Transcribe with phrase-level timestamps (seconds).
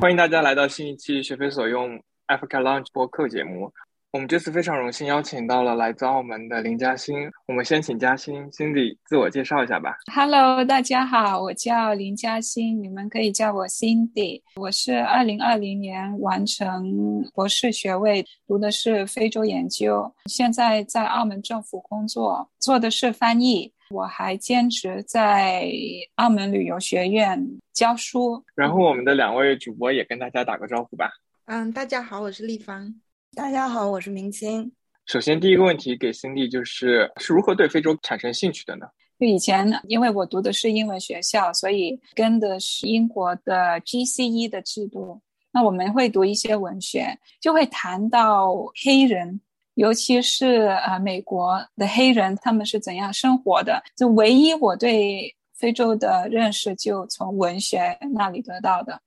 [0.00, 3.70] 欢迎大家来到新一期学非所用 Africa Lounge 播客节目。
[4.12, 7.30] 我们这次非常荣幸邀请到了来自澳门的林嘉欣。
[7.46, 9.98] 我们先请嘉欣 Cindy 自我介绍一下吧。
[10.12, 14.42] Hello，大家好，我叫林嘉欣，你们可以叫我 Cindy。
[14.56, 23.72] 我是二零二零年完成博士学位，读的是非洲研究，现在在澳门政府工作，做的是翻译。
[23.90, 25.70] 我还兼职在
[26.16, 27.40] 澳门旅游学院
[27.72, 28.44] 教书。
[28.56, 31.12] 然后我们的两位主播也跟大家打个招呼吧。
[31.46, 32.92] 嗯，大家好，我是立方。
[33.36, 34.72] 大家好，我是明星。
[35.06, 38.86] 首先，第一个问题给 Cindy 就是是如何对非洲产生兴趣的呢？
[39.20, 45.20] 就以前，因为我读的是英文学校，所以跟的是英国的 GCE 的制度。
[45.52, 48.52] 那我们会读一些文学，就会谈到
[48.84, 49.40] 黑人，
[49.74, 53.80] 尤其是呃美国的黑人，他们是怎样生活的。
[53.96, 59.00] 就唯一我对非洲的认识，就从文学那里得到的。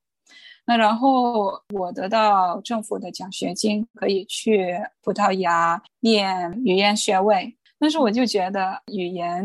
[0.66, 7.56] 那然后我得到政府的奖学金，可以去葡萄牙念语言学位。
[7.80, 9.44] 但是我就觉得语言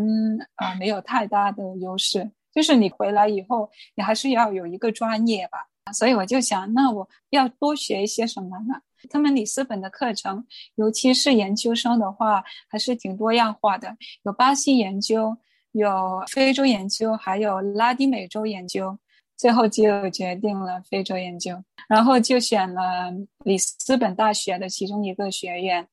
[0.55, 5.66] 啊没有太大的优势，就是你回来以后，你还是要有一个专业吧。
[5.92, 8.74] 所以我就想，那我要多学一些什么呢？
[9.11, 15.36] 他们里斯本的课程，尤其是研究生的话，还是挺多样化的，有巴西研究，
[15.72, 18.96] 有非洲研究，还有拉丁美洲研究。
[19.39, 23.11] 最后就决定了非洲研究，然后就选了
[23.45, 25.89] 里斯本大学的其中一个学院。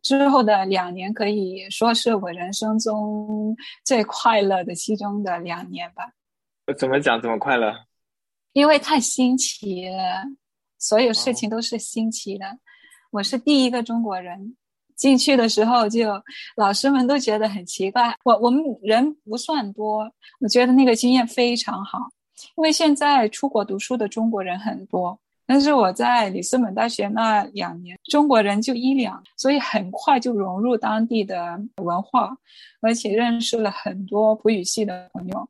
[0.00, 6.12] 之后的两年可以说是我人生中最快乐的其中的两年吧。
[6.78, 7.20] 怎么讲？
[7.20, 7.74] 怎么快乐？
[8.52, 10.24] 因为太新奇了，
[10.78, 12.58] 所有事情都是新奇的。
[13.10, 14.56] 我是第一个中国人
[14.96, 16.22] 进去的时候，就
[16.56, 18.16] 老师们都觉得很奇怪。
[18.24, 20.10] 我我们人不算多，
[20.40, 21.98] 我觉得那个经验非常好。
[22.56, 32.36] 因为现在出国读书的中国人很多，但是我在里斯本大学那两年，中国人就一两，所以很快就融入当地的文化，
[32.80, 35.48] 而且认识了很多普语系的朋友。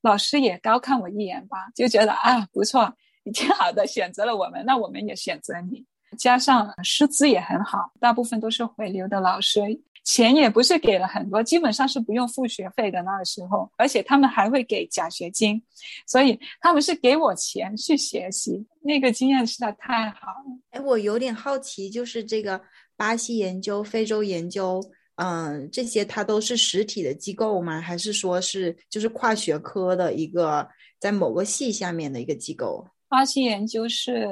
[0.00, 2.92] 老师也高看我一眼吧，就觉得啊不错，
[3.24, 5.84] 你挺好的，选择了我们，那我们也选择你。
[6.16, 9.60] 加上师资也很好，大部分都是回流的老师。
[10.08, 15.62] 钱也不是给了很多，基本上是不用付学费的那个时候，而且他们还会给奖学金，
[16.06, 20.58] 所以他们是给我钱去学习，那个经验实在太好了。
[20.70, 22.58] 哎，我有点好奇，就是这个
[22.96, 24.82] 巴西研究、非洲研究，
[25.16, 27.78] 嗯，这些它都是实体的机构吗？
[27.78, 30.66] 还是说是就是跨学科的一个
[30.98, 32.82] 在某个系下面的一个机构？
[33.10, 34.26] 巴西研究是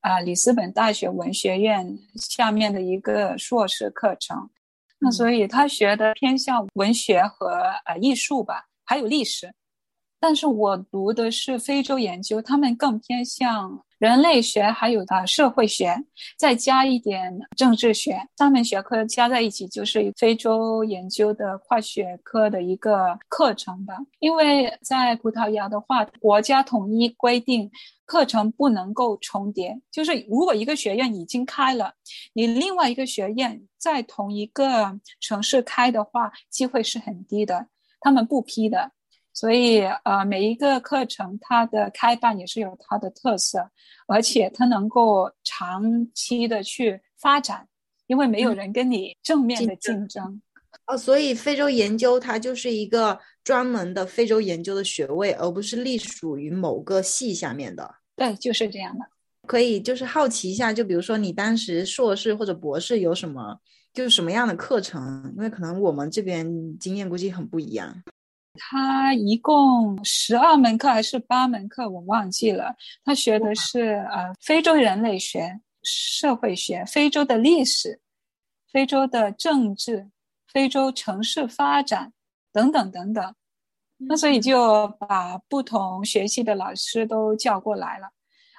[0.00, 4.50] 啊，里斯本大学文学院下面的一个硕士课程。
[5.02, 7.48] 那所以他学的偏向文学和
[7.86, 9.52] 呃艺术吧，还有历史，
[10.22, 15.92] 但是我读的是非洲研究，他们更偏向人类学，还有啊社会学，
[16.38, 23.96] 再加一点政治学，三门学科加在一起就是非洲研究的跨学科的一个课程吧。
[24.20, 27.68] 因为在葡萄牙的话，国家统一规定。
[28.04, 31.94] 课程不能够重叠，就是如果一个学院已经开了，
[32.34, 37.68] 你另外一个学院在同一个城市开的话，机会是很低的，
[38.00, 38.90] 他们不批的。
[39.34, 43.70] 所以，呃，每一个课程它的开办也是有它的特色，
[44.06, 45.82] 而且它能够长
[46.14, 47.66] 期的去发展，
[48.06, 50.40] 因为没有人跟你正面的竞争。
[50.86, 57.94] 哦，所以非洲研究它就是一个专门的非洲研究的学位，而不是隶属于某个系下面的。
[58.16, 59.04] 对，就是这样的。
[59.46, 63.58] 可以，就是好奇一下，就比如说你当时硕士或者博士有什么，
[63.92, 65.32] 就是什么样的课程？
[65.36, 68.02] 因为可能我们这边经验估计很不一样。
[68.58, 72.74] 他一共十二门课还是八门课，我忘记了。
[73.04, 78.00] 他学的是呃非洲人类学、社会学、非洲的历史、
[78.70, 80.10] 非洲的政治、
[80.52, 82.12] 非洲城市发展
[82.52, 83.34] 等等等等。
[83.96, 88.08] 那所以就把不同学系的老师都叫过来了，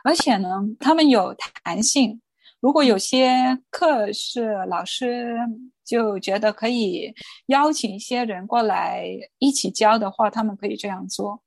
[0.03, 2.19] 而且呢，他们有弹性。
[2.63, 5.35] 如果有些课是老师
[5.83, 7.13] 就觉得可以
[7.47, 9.05] 邀请一些人过来
[9.37, 11.43] 一起教的话，他们可以这样做。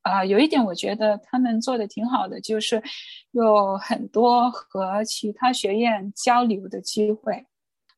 [0.00, 2.82] 啊，有一点我觉得他们做的挺好的，就是
[3.30, 7.46] 有很多和其他学院交流的机会。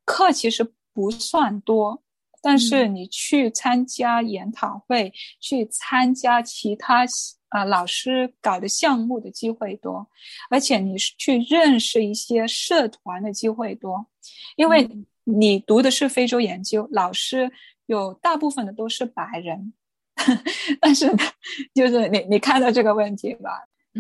[0.05, 2.03] 课其实不算多。
[2.43, 7.07] 但是你去参加研讨会，去参加其他
[7.55, 10.05] 啊老师搞的项目的机会多，
[10.51, 14.05] 而且你去认识一些社团的机会多，
[14.57, 14.89] 因为
[15.23, 17.49] 你读的是非洲研究，老师
[17.87, 19.73] 有大部分的都是白人，
[20.81, 21.09] 但是
[21.73, 23.51] 就是你你看到这个问题吧。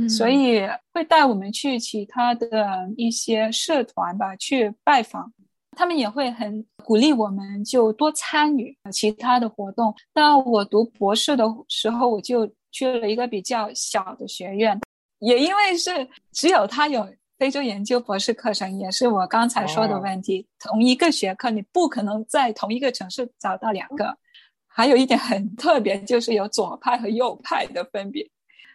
[0.09, 0.61] 所以
[0.93, 5.33] 会带我们去其他的一些社团吧，去拜访，
[5.77, 9.95] 他们也会很鼓励我们，就多参与其他的活动。
[10.13, 12.45] 到我读博士的时候，我就
[12.75, 14.79] 去了一个比较小的学院，
[15.21, 24.19] 也因为是只有他有非洲研究博士课程，也是我刚才说的问题，同一个学科你不可能在同一个城市找到两个。
[24.67, 28.29] 还有一点很特别，就是有左派和右派的分别。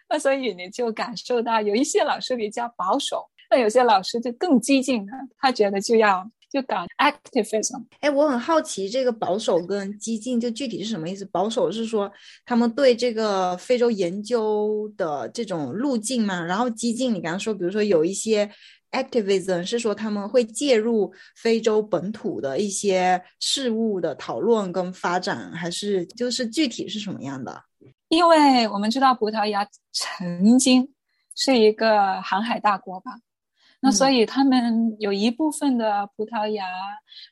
[0.08, 7.84] 那所以你就感受到有一些老师比较保守，那有些老师就更激进了，他觉得就要就搞 activism。
[8.00, 11.24] 哎，我很好奇这个保守跟激进就具体是什么意思？
[11.26, 12.10] 保守是说
[12.44, 16.42] 他们对这个非洲研究的这种路径嘛？
[16.44, 18.50] 然后激进，你刚刚说，比如说有一些
[18.90, 27.62] activism 是说他们会介入非洲本土的一些事物的讨论跟发展，还是就是具体是什么样的？
[28.08, 30.92] 因为我们知道葡萄牙曾经
[31.36, 33.12] 是一个航海大国吧，
[33.80, 36.66] 那所以他们有一部分的葡萄牙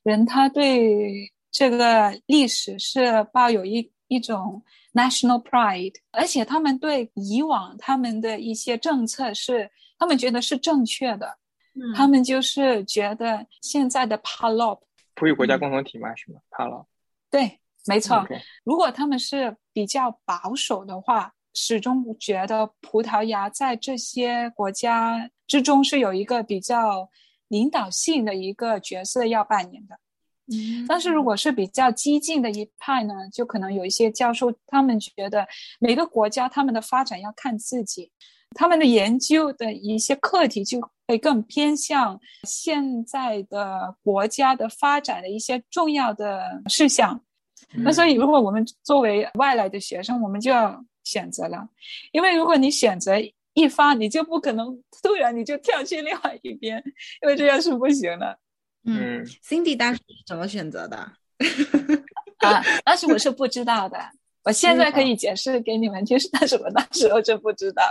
[0.02, 4.62] 人，他对这个历史是抱有一一种
[4.94, 11.38] national pride，而且他们对以往他们的一些政策是他们觉得是正确的，
[11.94, 14.80] 他们就是觉得现在的 PALOP
[15.14, 16.86] 葡语国家共同体嘛，是吗？PALOP
[17.30, 17.60] 对。
[17.86, 18.22] 没错，
[18.64, 27.10] 如果他们是比较保守的话，始终觉得葡萄牙在这些国家之中是有一个比较
[27.48, 29.98] 领导性的一个角色要扮演的。
[30.50, 35.46] 嗯，但是如果是比较激进的一派呢，就可能有一些教授，他们觉得
[35.78, 38.10] 每个国家他们的发展要看自己，
[38.54, 47.20] 他们的研究的一些课题就会更偏向现在的国家的发展的一些重要的事项。
[47.74, 51.68] 那所以，如果我们作为外来的学生，我们就要选择了，
[52.12, 53.16] 因为如果你选择
[53.58, 54.66] 一发，你就不可能
[55.02, 56.82] 突然你就跳去另外一边，
[57.22, 58.38] 因为这样是不行的。
[58.84, 60.96] 嗯，Cindy 当时是怎么选择的？
[62.38, 63.98] 啊，当时我是不知道的，
[64.44, 67.82] 我现在可以解释给你们听， 但是我当时我就不知道，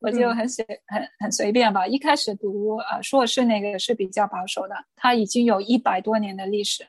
[0.00, 1.86] 我就很随很很随便吧。
[1.86, 6.86] 一开始读呃硕士那个是比较保守的，它已经有一百多年的历史。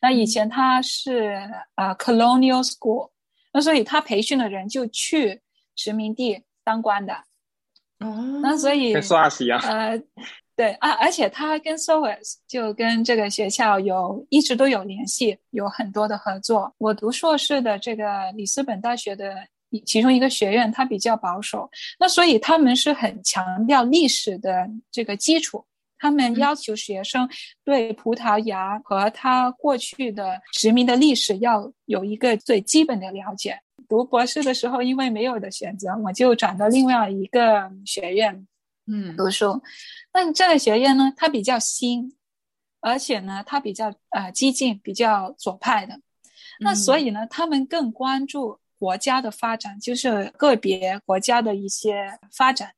[0.00, 1.36] 那以前他是
[1.74, 3.10] 呃 colonial school，
[3.52, 5.40] 那所以他培训的人就去
[5.74, 7.24] 殖民地当官的。
[8.00, 9.60] 哦，那所以跟苏阿斯一样。
[9.60, 9.96] 呃，
[10.56, 16.74] 对啊，而且他跟 SOAS 就跟这个学校有一直都有联系，有很多的合作。
[16.78, 19.34] 我读硕士的这个里斯本大学的
[19.86, 25.64] 其中一个学院，它比较保守，那所以他们是很强调历史的这个基础。
[26.02, 27.28] 他们要求学生
[27.62, 33.60] 对葡萄牙和他过去的殖民的历史要有一个最基本的了解。
[33.90, 38.46] 读博士的时候，因为没有的选择，我就转到另外一个学院，
[38.86, 39.60] 嗯，读书。
[40.12, 42.16] 但这个学院呢，它比较新，
[42.80, 46.00] 而且呢，它比较呃激进，比较左派的。
[46.60, 52.72] 那所以呢，他们更关注国家的发展，就是个别国家的一些发展。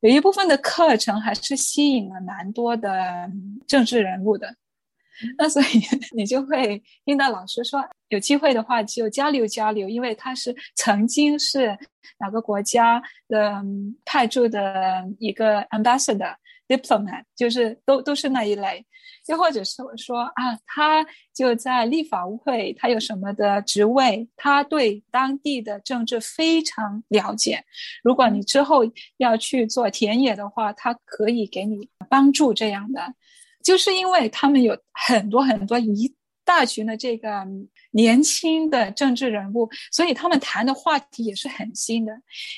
[0.00, 3.30] 有一部分的课程还是吸引了蛮多的
[3.68, 4.56] 政治人物的，
[5.36, 5.66] 那所以
[6.14, 11.76] 你就会听到老师说，有机会的话就交流交流，因为他是曾经是
[12.18, 13.62] 哪个国家的
[14.04, 16.34] 派驻的一个 ambassador
[16.66, 18.84] diplomat，就是都都是那一类。
[19.26, 27.62] 又或者是我说啊，他就在立法会，他有什么的职位，他对当地的政治非常了解。
[28.02, 28.82] 如果你之后
[29.18, 32.54] 要去做田野的话，他可以给你帮助。
[32.54, 33.02] 这样的，
[33.68, 36.10] 就是因为他们有很多很多一
[36.42, 37.46] 大群的这个
[37.90, 42.14] 年轻的政治人物，所以他们谈的话题也是很新的。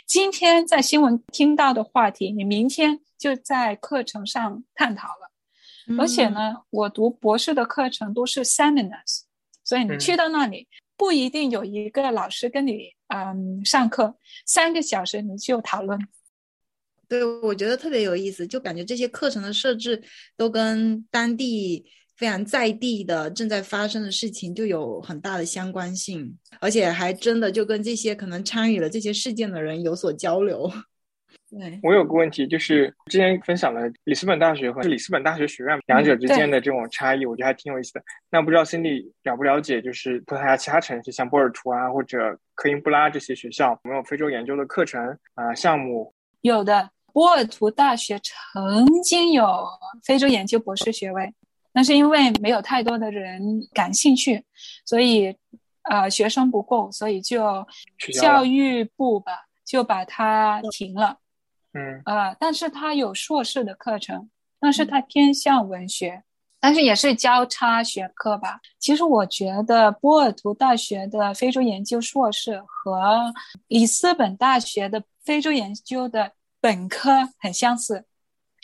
[0.07, 5.33] 今天在新闻听到的话题，你明天就在课程上探讨了。
[5.99, 9.23] 而且呢，我读博士的课程都是 seminars，
[9.65, 15.99] 所以你去到那里不一定有一个老师跟你嗯上课三个小时，你就讨论。
[17.11, 20.01] 对，我觉得特别有意思，就感觉这些课程的设置
[20.37, 21.85] 都跟当地
[22.17, 30.71] 非常在地的正在发生的事情就有很大的相关性，而且还真的就跟这些可能参与了这些事件的人有所交流。
[31.51, 38.01] 对，我有个问题，就是之前分享了里斯本大学和里斯本大学学院两者之间的这种差异，我觉得还挺有意思的。
[38.31, 46.15] 那不知道 Cindy 了不了解，就是葡萄牙其他城市，像波尔图啊或者科英布拉这些学校，有没有非洲研究的课程啊项目？
[46.43, 48.21] 有的，波尔图大学
[48.53, 49.67] 曾经有
[50.03, 51.33] 非洲研究博士学位，
[51.73, 53.41] 但是因为没有太多的人
[53.73, 54.45] 感兴趣，
[54.85, 55.37] 所以
[55.83, 57.67] 呃学生不够，所以就
[58.21, 59.33] 教育部吧
[59.65, 61.19] 就把它停了。
[61.73, 66.25] 嗯呃，但是它有硕士的课程，但是它偏向文学，
[66.59, 68.59] 但是也是交叉学科吧。
[68.81, 73.33] 其实我觉得波尔图大学的非洲研究硕士和
[73.69, 78.05] 里斯本大学的非洲研究的本科很相似。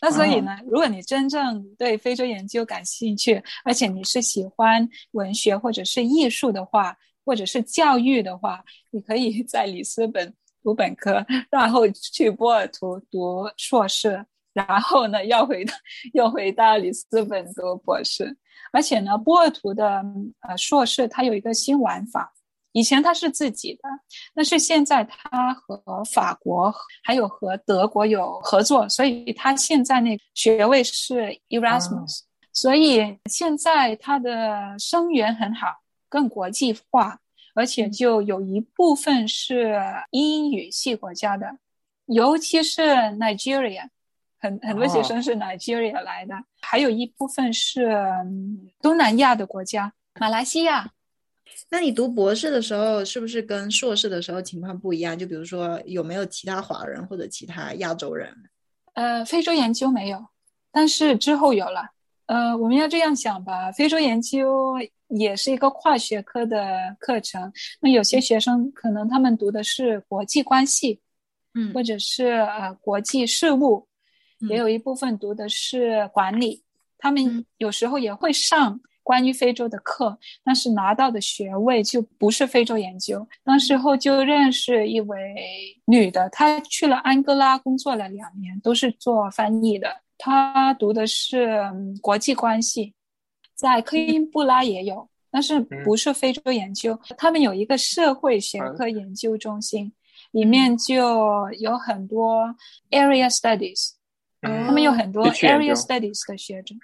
[0.01, 10.35] 那所以呢，如果你真正对非洲研究感兴趣，而且你是喜欢文学或者是艺术的话，或者是教育的话，你可以 在里斯本。
[10.63, 14.21] 读本科，然后去波尔图读硕士，
[14.53, 15.73] 然后呢，要回到
[16.13, 18.37] 又回到里斯本读博士。
[18.73, 20.05] 而且呢，波尔图的
[20.41, 22.35] 呃硕士它有一个新玩法，
[22.77, 23.89] 以前它是自己的，
[24.35, 26.71] 但是现在它和法国
[27.03, 32.21] 还有和德国有合作，所以它现在那学位是 Erasmus，
[32.53, 35.69] 所以现在它的生源很好，
[36.11, 37.19] 更国际化。
[37.55, 39.81] 而且就有一部分是
[40.11, 41.57] 英语系国家的，
[42.05, 43.89] 尤其是 Nigeria，
[44.39, 47.99] 很很多学生是 Nigeria 来的，还有一部分是
[48.83, 50.91] 东南亚的国家，马来西亚。
[51.69, 55.19] 那你读博士的时候，是不是跟硕士的时候情况不一样？
[55.19, 58.33] 就比如说有没有其他华人或者其他亚洲人？
[58.95, 60.27] 呃，非洲研究没有，
[60.71, 61.91] 但是之后有了。
[62.27, 64.77] 呃，我们要这样想吧，非洲研究。
[65.09, 67.53] 也是一个跨学科的课程。
[67.81, 71.01] 那有些学生可能他们读的是国际关系，
[71.55, 73.87] 嗯，或者是呃国际事务，
[74.51, 76.65] 也有一部分读的是管理。
[76.99, 83.25] 他们有时候也会上关于非洲的课，但是拿到的学位就不是非洲研究。
[83.45, 85.17] 那时候就认识一位
[85.85, 90.03] 女的，她去了安哥拉工作了两年，都是做翻译的。
[90.19, 91.63] 她读的是
[92.03, 92.95] 国际关系。
[93.55, 96.99] 在科英布拉也有，但是不是非洲研究。
[97.17, 99.93] 他们有一个社会学科研究中心，
[100.33, 102.55] 里面就有很多
[102.91, 103.93] area studies，
[104.43, 106.75] 他们有很多 area studies 的学者，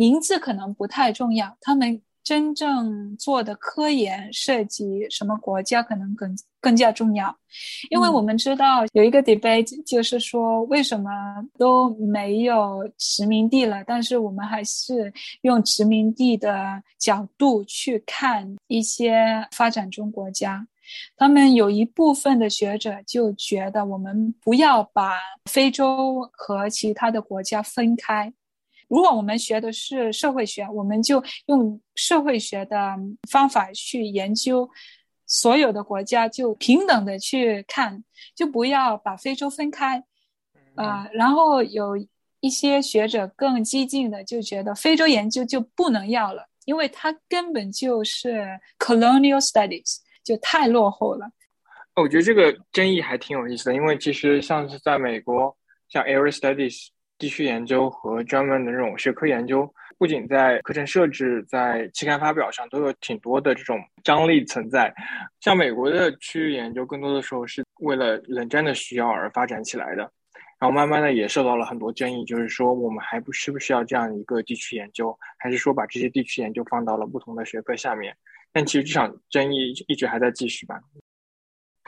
[0.00, 2.00] 名字可能不太重要，他们。
[2.22, 7.34] 真正做的科研涉及什么国家可能更更加重要，
[7.88, 11.10] 因为我们知道有一个 debate，就是说为什么
[11.58, 20.64] 都没有殖民地了，但是我们还是用殖民地的角度去看一些发展中国家。
[21.16, 25.14] 他们有一部分的学者就觉得，我们不要把
[25.50, 28.32] 非洲和其他的国家分开。
[28.90, 32.96] 如果我们学的是社会学，我们就用社会学的
[33.30, 34.68] 方法去研究
[35.26, 38.02] 所有的国家，就平等的去看，
[38.34, 40.02] 就不要把非洲分开。
[40.74, 41.96] 啊，然后有
[42.40, 51.30] 一些学者更激进的就觉得非洲研究就不能要了，因为它根本就是 colonial studies，就太落后了。
[51.94, 55.56] 我觉得这个争议还挺有意思的，因为其实像是在美国，
[55.88, 56.88] 像 area studies。
[57.20, 64.92] 地区研究和专门的这种学科研究，不仅在课程设置、在期刊发表上都有挺多的这种张力存在。
[65.38, 70.10] 像美国的区域研究，更多的时候是为了冷战的需要而发展起来的，
[70.58, 78.16] 然后慢慢的也受到了很多争议，就是说我们还不需不需要这样一个地区研究，还是说把这些地区研究放到了不同的学科下面？
[78.50, 80.80] 但其实这场争议一直还在继续吧。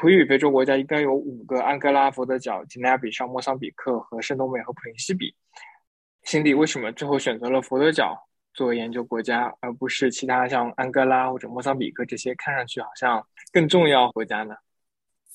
[0.03, 5.33] 葡语非洲国家应该有五个：安哥拉、佛得角、几内亚比绍、莫桑比克和圣多美和普林西比。
[6.25, 8.13] 辛迪为什么最后选择了佛得角
[8.53, 14.57] 作为研究国家，而不是其他像安哥拉或者莫桑比克这些看上去好像更重要国家呢？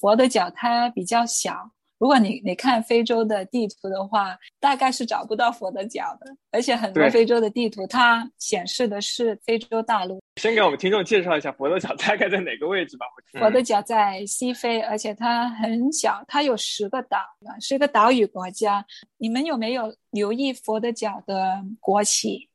[0.01, 1.71] 佛得角它比较小。
[1.97, 10.21] 如果你你看非洲的地图的话，大概是找不到佛得角的，而且很多非洲的地图它显示的是非洲大陆。
[10.37, 13.05] 先给我们听众介绍一下佛得角大概在哪个位置吧。
[13.33, 17.17] 佛得角在西非，而且它很小，它有十个岛，
[17.59, 18.85] 是一个岛屿国家。
[19.17, 22.49] 你们有没有留意佛得角的国旗？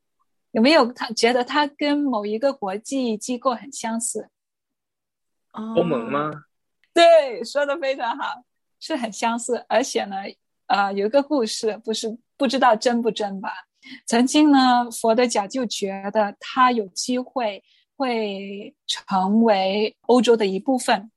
[0.51, 4.29] 有没有他觉得它跟某一个国际机构很相似？
[5.51, 6.31] 欧盟吗？
[6.93, 8.43] 对，说的非常好。
[8.79, 10.15] 是很相似，而且呢，
[10.67, 13.49] 呃，有一个故事，不是不知道真不真吧？
[14.05, 17.63] 曾经呢，佛得角就觉得他有机会
[17.95, 21.11] 会成为欧洲的一部分，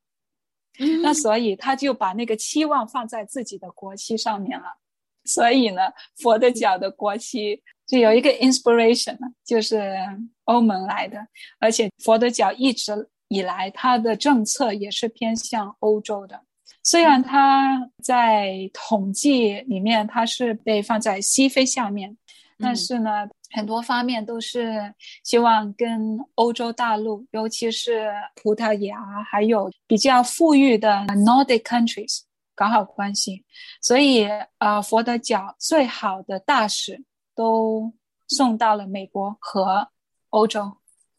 [1.03, 4.79] 那所以他就把那个期望放在自己的国旗上面了。
[5.25, 5.83] 所以呢，
[6.17, 9.97] 佛的教的国旗就有一个 inspiration 就是
[10.45, 11.27] 欧盟来的，
[11.59, 16.41] 而且佛的教一直以来它的政策也是偏向欧洲的。
[16.85, 22.17] 虽然它在统计里面它是被放在西非下面，
[22.59, 28.11] 但是呢，很多方面都是希望跟欧洲大陆，尤其是
[28.43, 28.99] 葡萄牙
[29.31, 32.21] 还有比较富裕的 Nordic countries
[32.55, 33.45] 搞好关系。
[33.83, 34.27] 所以，
[34.59, 37.93] 呃，佛得角最好的大使都
[38.29, 39.89] 送到了美国和
[40.31, 40.79] 欧洲。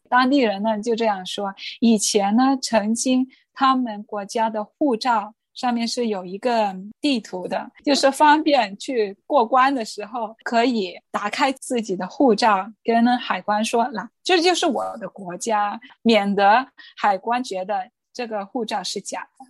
[0.09, 5.33] 当地人呢就这样说：以前呢，曾经他们国家的护照。
[5.57, 6.71] 上面是有一个
[7.01, 19.45] 地图的，就是方便去过关的时候可以打开自己的护照，跟海关说：“那这就是我的国家，免得海关觉得这个护照是假的。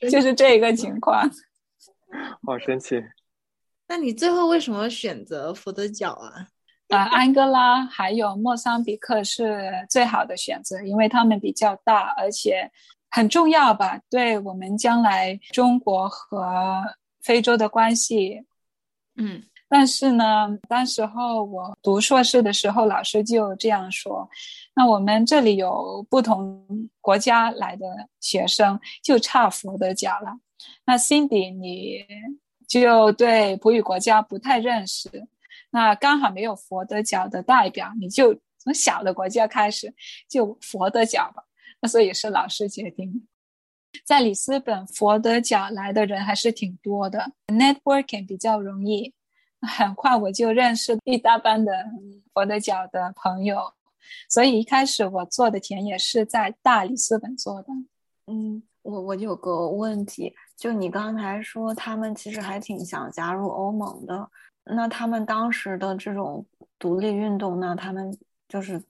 [0.10, 1.30] ”就是这个情况。
[2.44, 3.00] 好神奇！
[3.86, 6.48] 那你最后为什么选择佛得角啊？
[6.88, 12.68] 啊，安哥拉还有莫桑比克是最好的选择，因为他们比较大，而且。
[13.10, 14.00] 很重要吧？
[14.08, 16.82] 对我们将来中国和
[17.22, 18.44] 非洲的关系，
[19.16, 19.42] 嗯。
[19.72, 24.28] 但是呢，当时候我读硕士的时候，老师就这样说：，
[24.74, 26.66] 那我们这里有不同
[27.00, 27.86] 国家来的
[28.18, 30.32] 学生，就差佛得角了。
[30.84, 32.04] 那 Cindy，你
[32.66, 35.08] 就对葡语国家不太认识，
[35.70, 39.94] 那刚好没有佛得角的代表，你就从小的国家开始，
[40.28, 41.44] 就佛得角吧。
[41.80, 43.26] 那所以是老师决定，
[44.04, 49.14] 在里斯本佛得角来的人还是挺多的，networking 比较容易，
[49.60, 51.72] 很快我就认识一大班的
[52.34, 53.72] 佛得角的朋友，
[54.28, 57.68] 所以一开始我做的田野是在大里斯本做的。
[58.26, 64.30] 嗯，我我有个问题，就你刚才说他们其实还挺想加入欧盟的，
[64.64, 66.46] 那他们当时的这种
[66.78, 68.16] 独立运动，那他们
[68.48, 68.82] 就是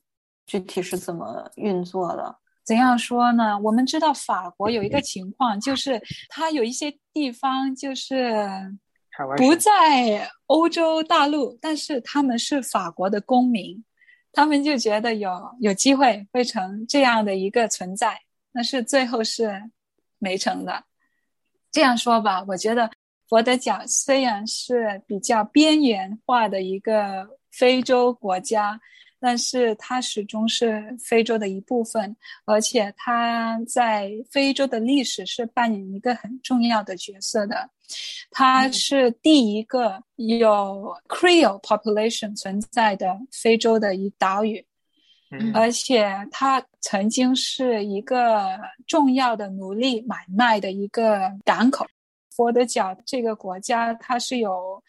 [0.44, 2.36] 具体是怎么运作的？
[2.70, 3.58] 怎样说呢？
[3.58, 8.48] 我们知道法国有一个情况，就是它有一些地方就是
[9.36, 13.84] 不在欧洲大陆，但是他们是法国的公民，
[14.32, 18.16] 他们就觉得有有机会会成这样的一个存在，
[18.52, 19.60] 但是最后是
[20.20, 20.84] 没成的。
[21.72, 22.88] 这样说吧，我觉得
[23.28, 28.80] 佛得角虽然是比较边缘化的一个非洲国家。
[29.20, 37.68] 但是它始终是非洲的一部分，而且它在非洲的历史是扮演一个很重要的角色的。
[38.30, 44.64] 它是第一个有 Creole population 存在的非洲的一岛屿，
[45.52, 51.86] 而且它曾经是一个重要的奴隶买卖的一个港口。
[52.34, 54.82] 佛得角这个国家，它是有。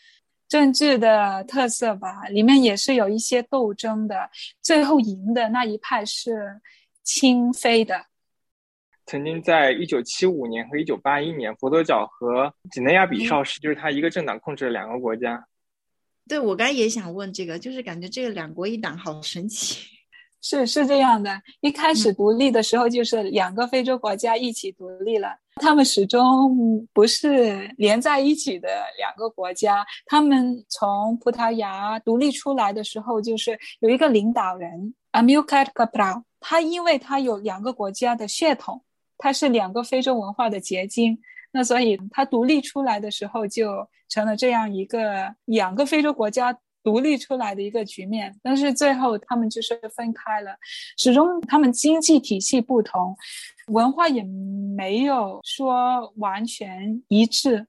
[0.51, 4.29] 政治的特色吧，里面也是有一些斗争的。
[4.61, 6.59] 最后赢的那一派是
[7.03, 8.07] 亲非的。
[9.05, 15.47] 曾经在一九七五年和一九八一年，佛得角和几内亚比绍是就是他一个政党控制了两个国家。
[16.27, 19.87] 对，我刚也想问这个，就是感觉这个两国一党好神奇。
[20.41, 29.85] 是是这样的，一开始独立的时候就是两个非洲国家一起独立了，他们始终不是连在一起的两个国家。
[30.07, 38.83] 他们从葡萄牙独立出来的时候，就是有一个领导人 Amilcar Cabral，他因为他有两个国家的血统，
[39.19, 41.19] 他是两个非洲文化的结晶，
[41.51, 46.57] 那所以他独立出来的时候就成了这样一个两个非洲国家。
[46.83, 50.55] 独立出来的一个局面，但是最后他们就是分开了，
[50.97, 53.15] 始终他们经济体系不同，
[53.67, 54.23] 文化也
[54.75, 57.67] 没有说完全一致。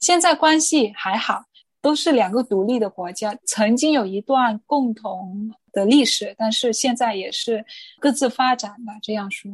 [0.00, 1.44] 现在关系还好，
[1.80, 7.64] 都是两个独立的国家，曾经有一段共同的历史，但是现在也是
[7.98, 8.92] 各自发展吧。
[9.02, 9.50] 这样说，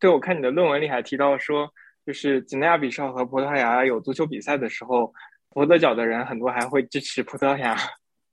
[0.00, 1.68] 对我看你的论文里还提到说，
[2.04, 5.12] 就是几内亚比绍和葡萄牙有足球比赛的时候，
[5.50, 7.76] 佛得角的人很多还会支持葡萄牙。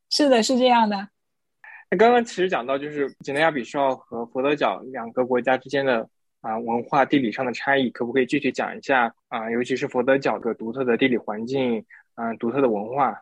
[0.10, 1.10] 是的，是这样的。
[1.90, 6.10] 那刚刚其实讲到，就是几内亚比绍和佛得角两个国家之间的
[6.42, 9.52] 啊文化地理上的差异，可不可以具体讲一下啊？
[9.52, 13.22] 尤其是佛得角的独特的地理环境，嗯，独特的文化。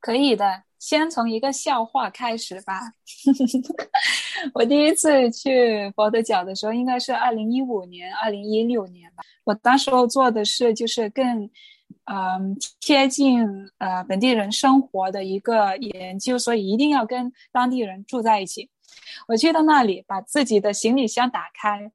[0.00, 2.80] 可以的，先从一个笑话开始吧。
[4.54, 9.24] 我第一次去佛得角的时候，应该是二零一五年、二零一六年吧。
[9.44, 11.50] 我当时候做的是，就是更。
[12.04, 13.42] 嗯，贴近
[13.78, 18.70] 呃本地人生活的一个研究，所以一定要跟当地人住在一起。
[19.26, 21.90] 我去到那里，把自己的行李箱打开，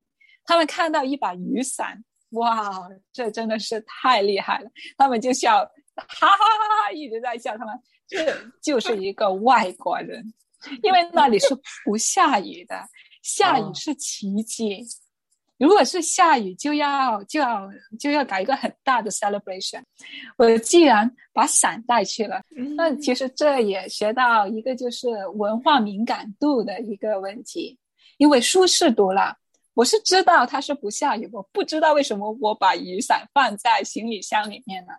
[0.46, 4.70] 他们看到一把雨伞，哇，这真的是太厉害了！
[4.98, 7.56] 他们就笑，哈哈哈哈，一直在笑。
[7.58, 10.34] 他们这就是一个外国人，
[10.82, 12.76] 因为那里是不下雨的，
[13.22, 14.84] 下雨是奇迹。
[15.60, 17.70] 如果是下雨，就要就要
[18.00, 19.84] 就要搞一个很大的 celebration。
[20.38, 22.42] 我既然把伞带去了，
[22.78, 27.78] 那其实这也学到一个就是文化敏感度的一个问题。
[28.18, 29.36] 因为书是读了，
[29.74, 34.94] 我是知道它是不下雨，我不知道为什么我把雨伞放在行李箱里面呢？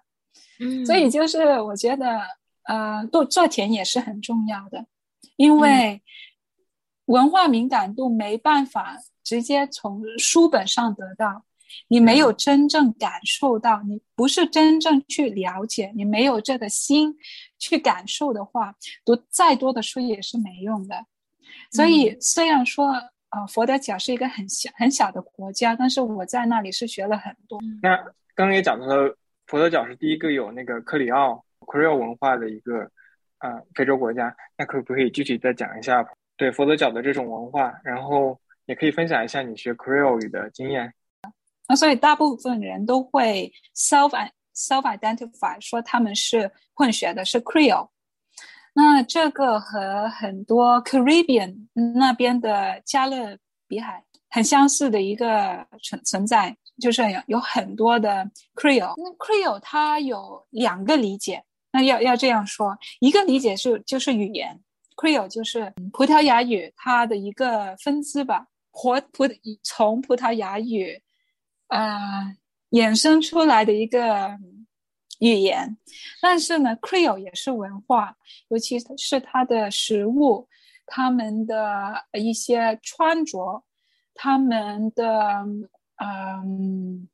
[0.58, 2.20] 嗯，所以就是我觉得，
[2.64, 4.84] 呃，做做田也是很重要的，
[5.36, 6.02] 因为
[7.06, 8.98] 文化敏感度没办法。
[9.22, 11.44] 直接从书本上得到，
[11.88, 17.16] 你没有真正感受到，你不是真正去了解，你没有这个心
[17.58, 21.06] 去感受的话，读再多的书也是没用的。
[21.70, 22.90] 所以，虽然说
[23.30, 27.60] 呃，佛得角是一个很小很小的国家，但是我在那里是学了很多。
[27.82, 27.96] 那
[28.34, 32.90] 刚刚也讲到了，佛得角是第一个有那个克里奥 （Creole） 文化的一个
[33.38, 34.34] 呃非洲国家。
[34.56, 36.04] 那可不可以具体再讲一下
[36.36, 37.72] 对佛得角的这种文化？
[37.84, 38.40] 然后。
[38.70, 40.94] 也可以分享一下你学 Creole 语的经验。
[41.68, 44.12] 那所以大部分人都会 self
[44.54, 47.88] self identify 说他们是混血的，是 Creole。
[48.72, 51.66] 那这个和很多 Caribbean
[51.98, 58.94] 那边的加勒比海很相似的一个存存在，就是有有很多的 Creole。
[59.18, 64.60] Creole 它有两个理解，那要要这样说，一个理解是就是语言
[64.96, 68.46] ，Creole 就是葡萄牙语它的一个分支吧。
[68.80, 69.24] 葡葡
[69.62, 71.02] 从葡萄牙语，
[71.68, 72.34] 呃，
[72.70, 74.38] 衍生出来的一个
[75.18, 75.76] 语言，
[76.22, 78.16] 但是呢，Creole 也是文化，
[78.48, 80.48] 尤其是它的食物，
[80.86, 83.62] 他们的一些穿着，
[84.14, 85.44] 他们的
[85.96, 87.06] 嗯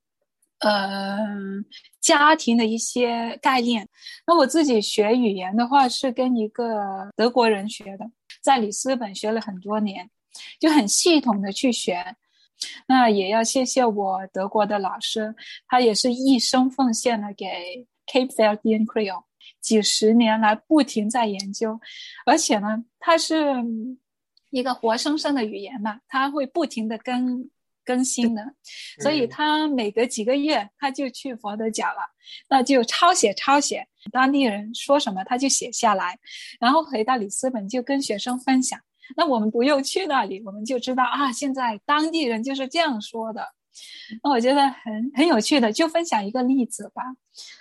[0.61, 1.65] 嗯
[2.01, 3.89] 家庭的一些概念。
[4.25, 8.09] 那我自己学语言的话，是跟一个德国人学的，
[8.41, 10.09] 在里斯本学了很多年。
[10.59, 12.17] 就很系统的去学，
[12.87, 15.35] 那也要谢谢我德国的老师，
[15.67, 19.25] 他也是一生奉献了给 Cape Verdean Creole，
[19.61, 21.81] 几十年来不停在研究，
[22.25, 23.37] 而且呢，它是
[24.51, 27.51] 一个活生生的语言嘛，它会不停的更
[27.85, 28.43] 更新的，
[29.01, 32.01] 所以他每隔几个月他就去佛得角了，
[32.49, 36.19] 那就抄写抄写当地人说什么他就写下来，
[36.59, 38.81] 然后回到里斯本就跟学生分享。
[39.15, 43.47] 那我们不用去那里，我们就知道啊，现在当地人就是这样说的。
[44.23, 47.03] 那我觉得很很有趣的，就分享一个例子吧。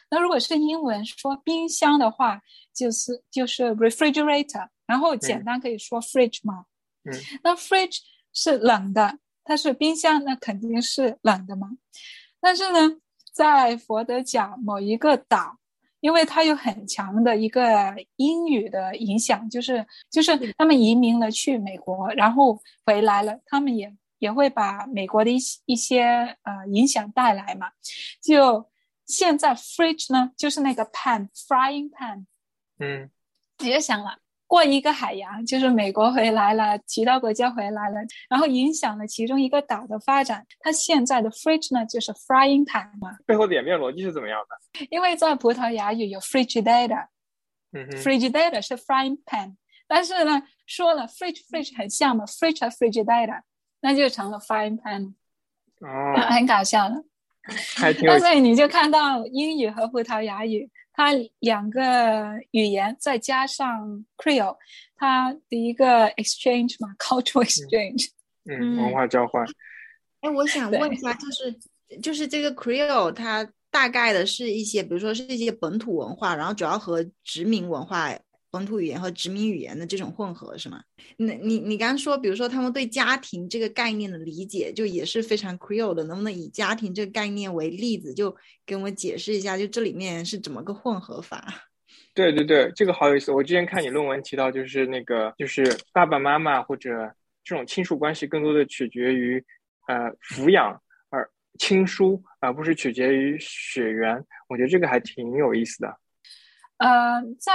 [0.09, 2.41] 那如果是英文说冰箱的话，
[2.73, 6.65] 就是就是 refrigerator，然后简单可以说 fridge 嘛。
[7.03, 7.13] 嗯。
[7.43, 7.99] 那 fridge
[8.33, 11.69] 是冷的，它是冰箱，那肯定是冷的嘛。
[12.39, 12.97] 但是呢，
[13.33, 15.57] 在佛得角某一个岛。
[16.05, 26.03] 因为它有很强的一个英语的影响，就是就是他们移民了去美国，然后回来了，他们也也会把美国的一些一些
[26.43, 27.71] 呃影响带来嘛。
[28.21, 28.69] 就
[29.07, 32.25] 现在 fridge 呢，就是那个 pan frying pan，
[32.77, 33.09] 嗯，
[33.57, 34.19] 你就想了。
[34.47, 40.45] 过一个海洋，就是美国回来了，其他国家回来了，然后影响了其中一个岛的发展。
[40.59, 43.17] 它现在的 fridge 呢，就是 frying pan 嘛。
[43.25, 44.85] 背后的演变逻辑是怎么样的？
[44.91, 47.07] 因为在葡萄牙语有 frigidaire，
[47.73, 49.55] 嗯 frigidaire 是 frying pan，
[49.87, 53.41] 但是呢，说了 fridge fridge 很像嘛，fridge 和 frigidaire，
[53.81, 55.13] 那就成了 frying pan。
[55.81, 57.03] 哦， 很搞笑的。
[57.75, 58.05] 还挺。
[58.07, 60.69] 那所以你就看到英语和葡萄牙语。
[60.95, 64.57] 它两个语言再加上 Creole，
[64.95, 68.09] 它的一个 exchange 嘛， cultural exchange，
[68.45, 69.45] 嗯，文化交换。
[70.21, 78.17] 哎，我想问一下，就是就是这个 Creole，它大概的是一些，比如说是一些本土文化，然后主要和殖民文化。
[78.55, 80.81] 本土语言和殖民语言的这种混合是吗？
[81.17, 88.33] 那你你刚刚说，比如说他们对家庭这个概念的理解，就也是非常 Creole 的，能不能以家庭这个概念为例子，就
[88.65, 91.45] 给我们解释一下，就这里面是怎么个混合法？
[92.15, 93.29] 对对对，这个好有意思。
[93.31, 96.89] 我之前看你论文提到，就是那个就是爸爸妈妈或者
[97.43, 99.43] 这种亲属关系，更多的取决于
[99.87, 104.23] 呃抚养，而亲疏而不是取决于血缘。
[104.47, 105.93] 我觉得这个还挺有意思的。
[106.77, 107.51] 呃，在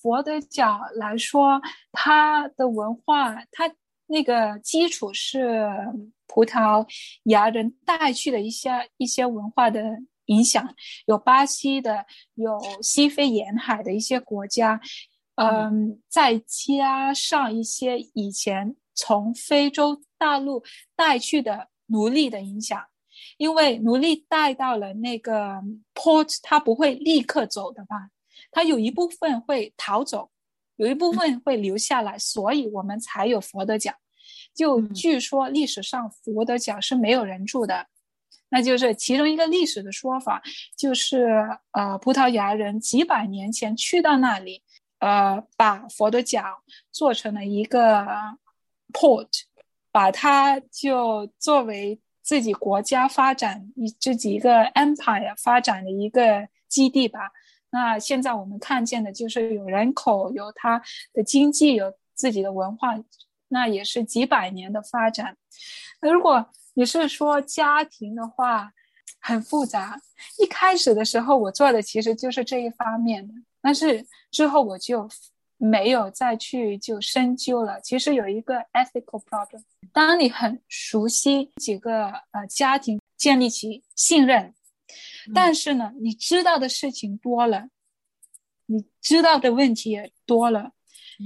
[0.00, 1.60] 佛的角来说，
[1.92, 3.70] 它的文化，它
[4.06, 5.68] 那个基础是
[6.26, 6.86] 葡萄
[7.24, 9.82] 牙人带去的一些一些文化的
[10.26, 14.80] 影响，有巴西的，有西非沿海的一些国家，
[15.34, 20.62] 嗯，再加上一些以前从非洲大陆
[20.96, 22.82] 带去的奴隶的影响，
[23.36, 25.60] 因为奴隶带到了那个
[25.94, 28.08] port，他不会立刻走的吧？
[28.52, 30.30] 他有一部分会逃走，
[30.76, 33.92] 有一部分会留下来，所以我们才有佛的角。
[34.54, 37.88] 就据说历史上佛的角是没有人住的。
[38.50, 40.42] 那就是其中一个历史的说法，
[40.76, 41.26] 就是
[41.70, 44.62] 呃，葡萄牙人几百年前去到那里，
[44.98, 48.06] 呃，把佛的脚做成了一个
[48.92, 49.44] port，
[49.90, 57.32] 把它就作为自己国家发展一自己一个 empire 发展的一个基地吧。
[57.72, 60.80] 那现在我们看见的就是有人口，有它
[61.12, 62.94] 的经济，有自己的文化，
[63.48, 65.36] 那也是几百年的发展。
[66.00, 68.72] 那如果你是说家庭的话，
[69.20, 70.00] 很复杂。
[70.38, 75.08] 一开始的时候，我做的其实就是这一方面的，但是之后我就
[75.56, 77.80] 没有再去就深究了。
[77.80, 84.52] 其实有一个 ethical problem，当你很熟悉几个呃家庭，建立起信任，
[85.34, 87.68] 但是呢，你知道的事情多了，
[88.66, 90.72] 你知道的问题也多了，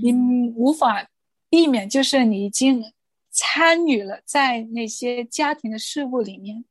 [0.03, 0.13] 你
[0.55, 1.09] 无法
[1.49, 2.93] 避免，就是你已经。
[3.39, 6.65] 参与了在那些家庭的事务里面，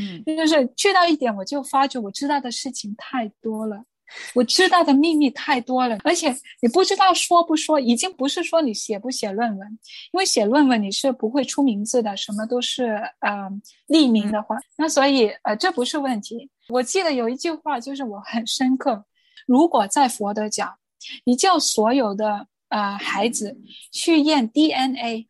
[0.00, 3.84] 嗯，就是去到一点，我就发觉我知道的事情太多了，
[4.34, 9.68] 我知道的秘密太多了，而且你不知道说不说，已经不是说你写不写论文，
[10.12, 12.84] 因为写论文你是不会出名字的，什么都是
[13.20, 13.48] 呃
[13.88, 16.50] 匿名的话，那所以呃这不是问题。
[16.68, 19.04] 我记得有一句话就是我很深刻，
[19.46, 20.76] 如果在佛的讲，
[21.24, 23.56] 你叫所有的呃孩子
[23.92, 25.28] 去验 DNA。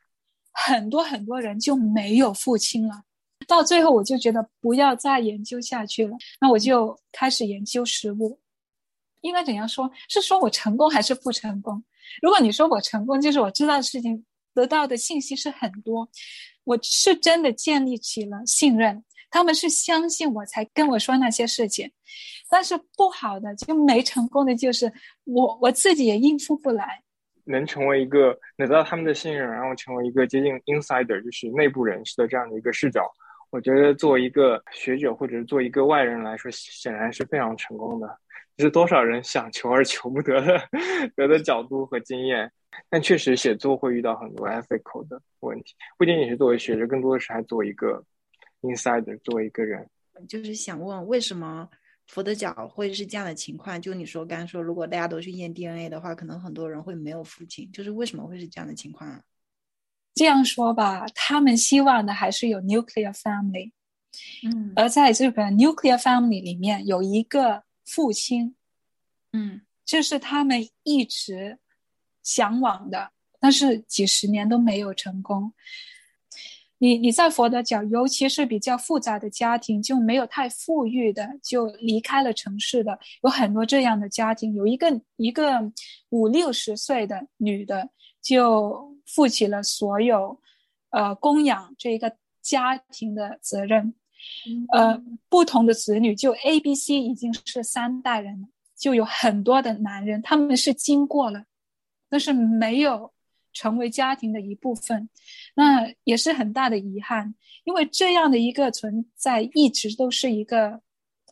[0.58, 3.02] 很多很多人就没有父亲了，
[3.46, 8.40] 到最后我就觉得不要再研究下去了，那我就开始研究食物。
[9.26, 9.90] 应该怎样说？
[10.08, 11.82] 是说我成功还是不成功？
[12.22, 16.08] 如果你说我成功，就是我知道的事情、得到的信息是很多，
[16.64, 21.90] 我是真的建立起了信任，他们是相信我才跟我说那些事情。
[22.48, 24.92] 但是不好的就没成功的，就是
[25.24, 27.02] 我我自己也应付不来。
[27.48, 33.02] 能成为一个得到他们的信任，然后成为一个接近 insider，就是内部人士的这样的一个视角，
[33.50, 38.18] 我觉得作为一个学者或者是做一个外人来说，显然是非常成功的。
[38.58, 40.68] 是多少人想求而求不得的
[41.14, 42.50] 得的角度和经验，
[42.88, 48.02] 但确实写作会遇到很多 ethical 的问题，不仅仅是作为学者，更多的是还作为一个
[48.62, 49.88] insider，作为一个人。
[50.28, 51.68] 就是想问为什么？
[52.08, 59.20] 佛的脚会是这样的情况，就你说刚刚说，如果大家都去验 DNA 的话，可能很多人会没有父亲，就是为什么会是这样的情况啊？
[60.14, 63.72] 这样说吧，他们希望的还是有 nuclear family，
[64.44, 68.54] 嗯，而在这个 nuclear family 里面有一个父亲，
[69.32, 71.58] 嗯，这是他们一直
[72.22, 75.54] 向往的，但是几十年都没有成功。
[76.78, 84.52] 你你在佛的角，尤其是比较复杂的家庭，就没有太富裕的，就离开了城市的，有很多这样的家庭。
[84.52, 85.72] 有一个一个
[86.10, 87.88] 五六十岁的女的，
[88.20, 90.38] 就负起了所有，
[90.90, 93.94] 呃，供养这一个家庭的责任。
[94.72, 101.44] 呃，不同的子女，就 A、B、C 已经是三代人了，就有很多的男人，他们是经过了，
[102.08, 103.12] 但是没有。
[103.58, 105.08] 成为家庭的一部分，
[105.54, 107.34] 那也是很大的遗憾，
[107.64, 110.82] 因为这样的一个存在一直都是一个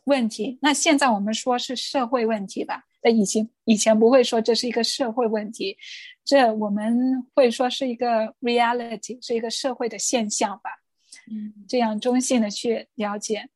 [0.05, 0.57] 问题。
[0.59, 2.83] 那现在我们说是社会问题吧？
[3.03, 5.77] 那以前以前不会说这是一个社会问题，
[6.23, 10.71] 这我们会说是一个 reality，是一个社会的现象吧？
[11.31, 13.49] 嗯，这样中性的去了解。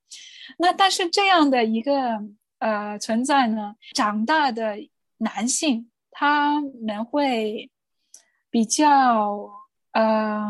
[0.57, 2.21] 那但是这样的一个
[2.59, 4.77] 呃存在呢，长大的
[5.17, 7.69] 男性他们会。
[8.51, 9.47] 比较
[9.91, 10.43] 呃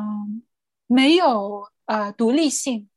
[0.87, 2.87] 没有呃独立性，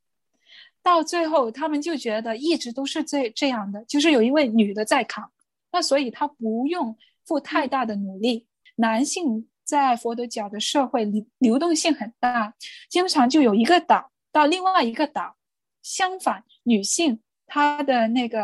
[0.80, 5.28] 到最后他们就觉得一直都是这这样的，就是有一位女的在扛，
[5.72, 8.46] 那所以他不用付太大的努力。
[8.76, 12.54] 男性在佛得角的社会流流动性很大，
[12.88, 15.36] 经常就有一个岛到另外一个岛。
[15.82, 18.38] 相反，女性她的那个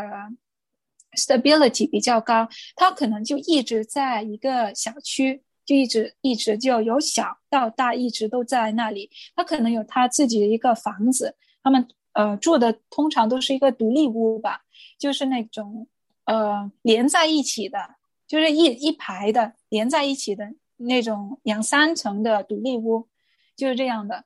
[1.17, 5.43] stability 比较高，她可能就一直在一个小区。
[5.65, 9.11] 就一直一直就由小到大一直都在那里。
[9.37, 14.63] 她可能有她自己的一个房子，他们呃住的通常都是一个独立屋吧，
[14.99, 15.87] 就是那种
[16.25, 17.97] 呃连在一起的，
[18.27, 23.07] 就是一一排的连在一起的那种两三层的独立屋，
[23.55, 24.25] 就是这样的。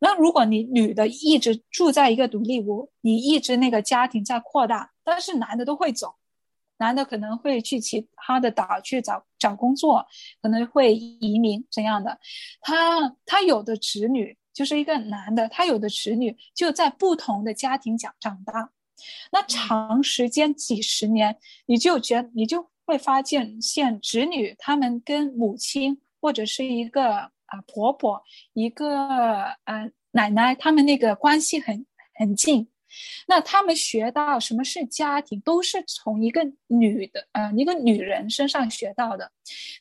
[0.00, 6.14] 那如果你女的一直住在一个独立屋，你一直那个家庭在扩大，但是男的都会走，
[6.78, 10.06] 男的可能会去其他的岛去找找工作，
[10.40, 12.18] 可能会移民这样的。
[12.62, 18.70] 他他有的侄女就是一个男的，他有的侄女就在不同的家庭长长大，
[19.30, 21.36] 那长时间几十年，
[21.66, 28.22] 你就觉你就会发现，现侄女他们跟母亲或者是一个啊婆婆，
[28.54, 28.88] 一个
[29.64, 32.68] 呃奶奶，他们那个关系很很近。
[33.28, 39.30] 那他们学到什么是家庭，都是从一个女的，呃，一个女人身上学到的。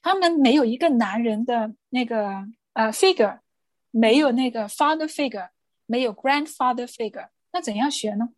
[0.03, 3.39] 他们没有一个男人的那个呃 figure，
[3.89, 5.49] 没有那个 father figure，
[5.88, 8.29] 没有 grandfather figure，那怎样学呢？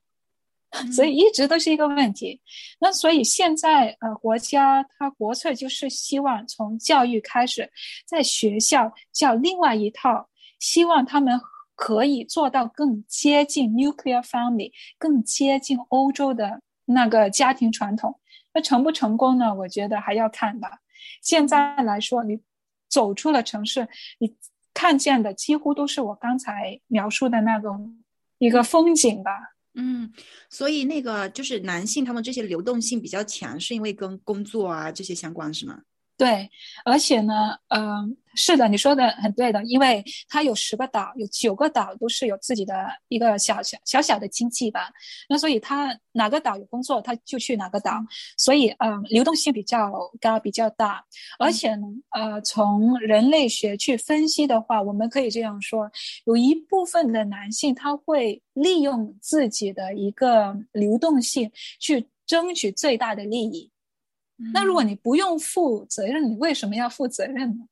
[0.92, 2.42] 所以一直都是一个问题。
[2.80, 7.72] 那所以现在呃，国家它国策就是希望从教育开始，
[8.06, 10.30] 在学校教另外一套，
[10.60, 11.40] 希望他们。
[11.74, 18.20] 可以做到更接近 nuclear family，更接近欧洲的那个家庭传统。
[18.54, 19.52] 那成不成功呢？
[19.56, 20.78] 我觉得还要看吧。
[21.24, 22.40] 现在来说，你
[22.88, 23.88] 走出了城市，
[24.20, 24.36] 你
[24.76, 28.04] 看见的几乎都是我刚才描述的那种
[28.38, 29.32] 一个风景吧。
[29.74, 30.12] 嗯，
[30.50, 35.82] 所以那个就是男性他们这些流动性比较强，是因为跟工作啊这些相关，是吗？
[36.22, 36.48] 对，
[36.86, 42.76] 而且呢，嗯，是的，你说的很对的，因为它有十个岛，有九个岛都是有自己的
[43.08, 44.92] 一个小小小小的经济吧，
[45.28, 47.94] 那所以它哪个岛有工作，他就去哪个岛，
[48.38, 51.04] 所以嗯，流动性比较高，比较大，
[51.40, 55.90] 而且呢，呃，从人类学去分析的话，我们可以这样说，
[56.26, 63.72] 有一部分的男性他会利用自己的一个流动性去争取最大的利益。
[64.54, 67.66] 那如果你不用负责任，你为什么要负责任呢？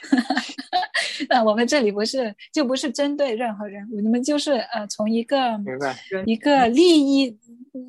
[1.28, 5.58] 那我们这里不是就不是针对任何人，我们就是呃从一个
[6.26, 7.36] 一个利益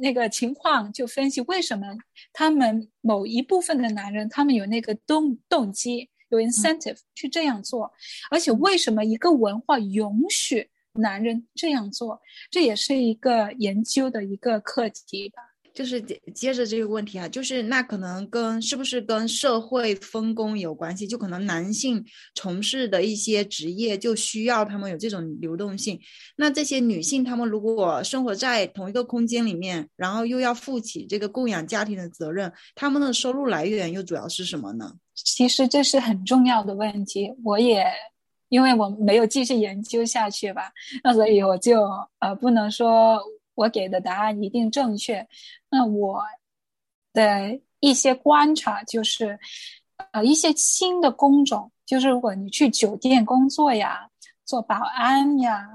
[0.02, 1.86] 那个情况就分析为什么
[2.34, 7.92] 他们某一部分的男人他们有那个动动机有 incentive 去这样做，
[8.32, 15.49] 而且为什么一个文化允许男人这样做，这也是一个研究的一个课题吧。
[15.80, 21.08] 就是接接着这个问题啊，就是那可能跟是不是跟社会分工有关系？
[21.08, 22.04] 就可能男性
[22.36, 25.98] 从事的一些职业就需要他们有这种流动性。
[26.36, 34.96] 那这些女性，她们如果生活在同一个空间里面，然后又要负起这个供养家庭的责任，她们的收入来源又主要是什么呢？
[35.16, 37.86] 其实这是很重要的问题，我也
[38.50, 40.74] 因为我没有继续研究下去吧，
[41.06, 41.88] 那所以我就
[42.20, 43.18] 呃不能说。
[43.60, 45.28] 我给的答案一定正确。
[45.70, 46.24] 那我
[47.12, 49.38] 的一些观察就是，
[50.12, 54.10] 呃，一些新的工种，就是如果你去酒店工作呀，
[54.46, 55.68] 做保安呀，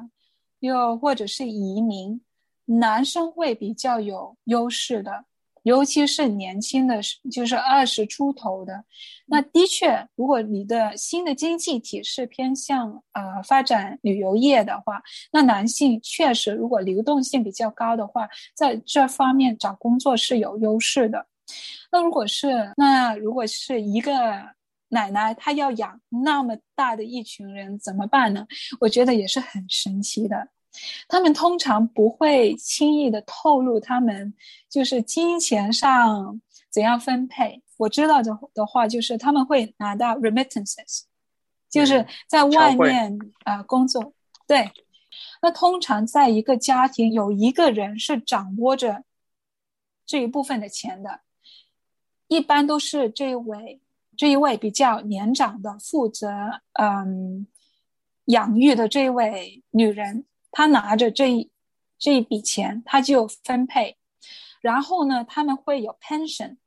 [0.61, 2.19] 又或者是移民，
[2.65, 5.27] 男生会比较有优势的。
[5.65, 7.01] 尤其是年轻的，
[7.33, 8.85] 就是二十出头的，
[9.27, 21.27] 那的确，如果你的新的经济体是偏向呃发展旅游业的话，那男性确实如果流动性比较高的话，在这方面找工作是有优势的。
[21.91, 24.13] 那如果是那如果是一个
[24.91, 28.47] 奶奶，她要养那么大的一群人怎么办呢？
[28.81, 30.49] 我觉得也是很神奇的。
[31.09, 34.35] 他们通常不会轻易的透露他们
[34.69, 37.63] 就是金钱上怎样分配。
[37.77, 41.03] 我知道的的话，就是他们会拿到 remittances，
[41.69, 44.13] 就是在外面啊工作。
[44.47, 44.71] 对，
[45.43, 49.05] 那通常在一个家庭有一个人是掌握着
[50.07, 51.21] 这一部分的钱的，
[52.29, 53.81] 一般都是这一位
[54.17, 56.29] 这一位比较年长的负责
[56.75, 57.47] 嗯
[58.27, 60.27] 养育的这位女人。
[60.57, 61.51] 他拿着这一
[61.99, 63.97] 这一笔钱，他就分配，
[64.61, 66.59] 然后呢，他们会有 pension，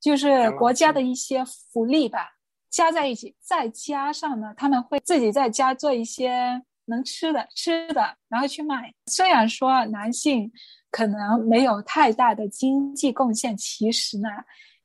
[0.00, 2.34] 就是国家的一些福利吧，
[2.70, 8.92] 加在一起，再加上呢，他们会自己在家做一些能吃的吃的，然后去卖。
[9.06, 10.50] 虽然说男性
[10.90, 14.28] 可能没有太大的经济贡献，其实呢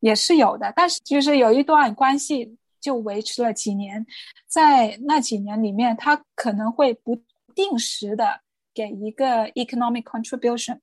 [0.02, 4.06] 也是有的，但是就是有一段关系就维持了几年，
[4.46, 7.20] 在那几年里面，他可能会不。
[7.56, 8.42] 定时的
[8.74, 10.80] 给一个 economic contribution，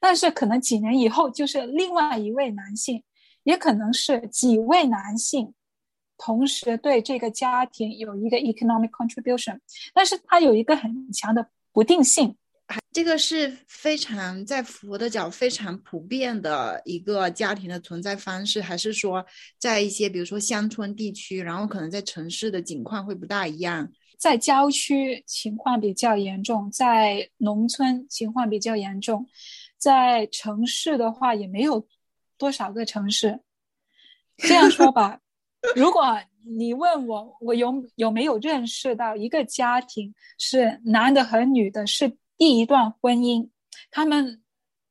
[0.00, 3.02] 但是可能几年以后就是另外一位男性，
[3.44, 5.54] 也可能是几位男性，
[6.16, 9.58] 同时对这个家庭有一个 economic contribution，
[9.94, 12.36] 但是它有一个很强的不定性。
[12.92, 19.24] 这个是非常在佛的角非常普遍的一个家庭的存在方式，还是说
[19.58, 23.90] 在一些比如说乡村地区，然后可能在城市的情况会不大一样？
[24.18, 29.26] 在郊区情况比较严重，在农村情况比较严重，
[29.78, 31.86] 在城市的话也没有
[32.36, 33.40] 多少个城市。
[34.36, 35.20] 这样说吧，
[35.74, 43.48] 如果你问我，我有有没有认识到一个家庭是男的和女的，是第一段婚姻，
[43.90, 44.42] 他们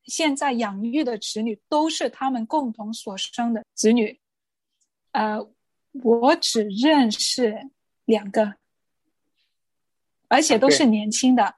[0.04, 4.18] 现在养育的子女都是他们共同所生的子女，
[5.12, 5.38] 呃，
[5.92, 7.70] 我只认识
[8.04, 8.54] 两个，
[10.28, 11.56] 而且都是年轻的，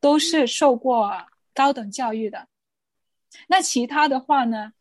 [0.00, 1.10] 都是受过
[1.52, 2.48] 高等教育的。
[3.48, 4.72] 那其他的话呢？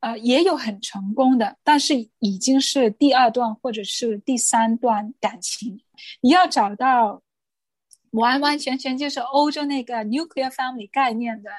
[0.00, 5.80] 呃，也有很成功的，但是已经是第二段或者是第三段感情。
[6.20, 7.22] 你要找到
[8.10, 11.50] 完完全全就是欧洲那个 nuclear family 概念的，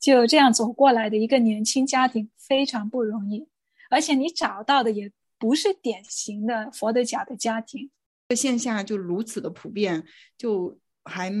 [0.00, 3.48] 就这样走过来的一个年轻家庭，非常不容易。
[3.88, 7.90] 而且你找到的也不是典型的佛得角的家庭。
[8.28, 10.04] 这现象就如此的普遍，
[10.36, 11.32] 就还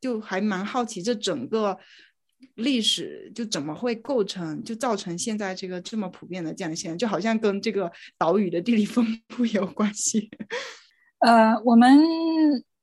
[0.00, 1.78] 就还蛮好奇这整个。
[2.56, 10.28] 历史就怎么会构成，就造成现在这个这么普遍的这样现象，就好像跟这个岛屿的地理分布有关系。
[11.20, 11.98] 呃，我们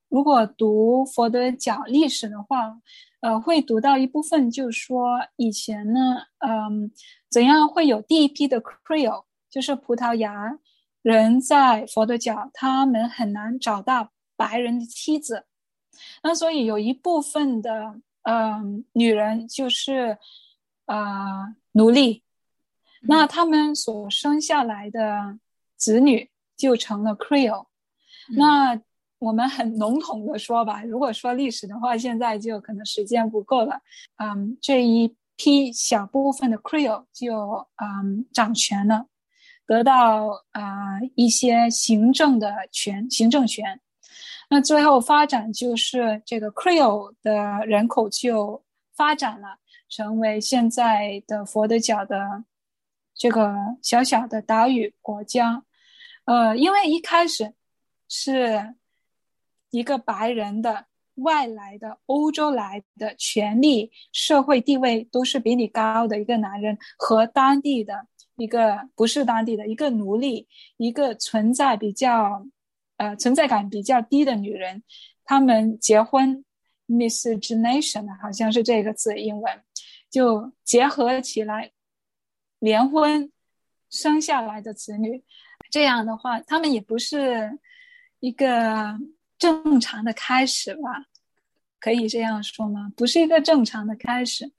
[0.10, 2.76] 如果读佛德角历史的话，
[3.20, 6.00] 呃，会读到一部分，就是说以前呢，
[6.40, 6.92] 嗯，
[7.30, 10.58] 怎样会有第一批的 Creole，就是葡萄牙
[11.02, 15.46] 人在佛的角，他们很难找到白人的妻子，
[16.24, 18.02] 那所以有一部分的。
[18.24, 20.16] 嗯，女人就是
[20.86, 22.22] 啊奴隶，
[23.02, 25.40] 那他们所生下来的
[25.76, 27.66] 子女就成了 Creole。
[28.38, 28.80] 那
[29.18, 33.82] 我们很笼统的说吧，如果说历史的话，现在就可能时间不够了。
[34.18, 39.08] 嗯，这一批小部分的 Creole 就嗯掌权了，
[39.72, 43.80] 得到啊一些行政的权，行政权。
[44.50, 48.62] 那最后发展就是这个 Creole 的人口就
[48.94, 52.44] 发展了，成为现在的佛得角的
[53.16, 55.64] 这个小小的岛屿国家。
[56.26, 57.54] 呃，因为一开始
[58.10, 58.76] 是
[59.70, 68.06] 一个白人的外来的欧洲来的权力、社会地位都是比你高的一个男人和当地的
[68.42, 72.46] 一个不是当地的一个奴隶，一个存在比较。
[72.98, 74.84] 呃，存在感比较低的女人，
[75.26, 76.46] 她们结婚
[76.88, 79.64] ，miscegenation 好像是这个字，英文
[80.08, 81.72] 就结合起来，
[82.60, 83.32] 联婚
[83.90, 85.24] 生下来的子女，
[85.72, 87.58] 这样的话，他们也不是
[88.20, 89.00] 一个
[89.40, 91.06] 正常的开始吧？
[91.80, 92.94] 可以这样说吗？
[92.96, 94.52] 不是一个正常的开始。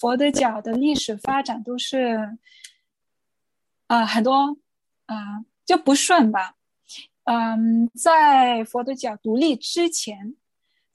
[0.00, 2.18] 佛得角的历史发展都是
[3.88, 4.56] 啊，很多
[5.06, 6.54] 啊就不顺吧。
[7.24, 10.34] 嗯，在佛得角独立之前，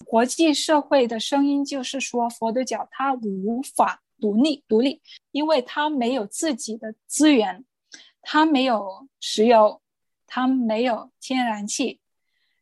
[0.06, 7.66] 国际社会的声音就是说，佛得角它无法独立，独立，因为它没有自己的资源，
[8.22, 9.82] 它没有石油，
[10.26, 12.00] 它没有天然气，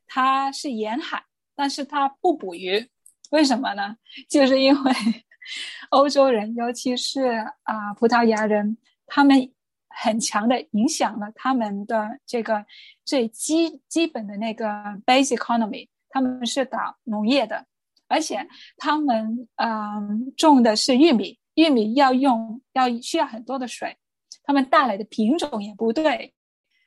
[0.05, 1.23] 它是沿海，
[1.55, 2.89] 但是它不捕鱼，
[3.32, 3.95] 为什么呢？
[4.29, 4.93] 就是因为
[5.91, 9.51] 欧洲人，尤其是啊葡萄牙人，他们。
[9.93, 12.65] 很强的影响了他们的这个
[13.03, 14.65] 最基基本的那个
[15.05, 17.65] base economy，他们是搞农业的，
[18.07, 23.97] 而且他们嗯种的是玉米，玉米要用要需要很多的水，
[24.43, 26.33] 他们带来的品种也不对，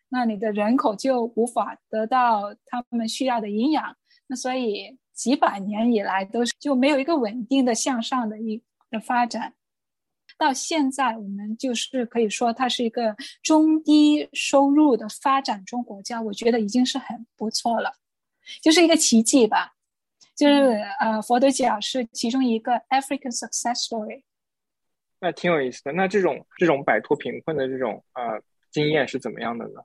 [0.08, 3.96] 那你的人口就无法得到他们需要的营养，
[4.26, 9.54] 那所以几百年以来都是就没有一个稳定的向上的一的发展。
[10.44, 17.94] 到现在，我们就是可以说它是一个中低收入的发展中国家，我觉得已经是很不错了，
[18.60, 19.72] 就是一个奇迹吧。
[20.36, 20.54] 就是
[21.00, 24.22] 呃，佛得角是其中一个 African success story。
[25.18, 25.92] 那挺有意思的。
[25.92, 29.80] 那这种这种摆脱贫困的这种呃经验是怎么样的呢？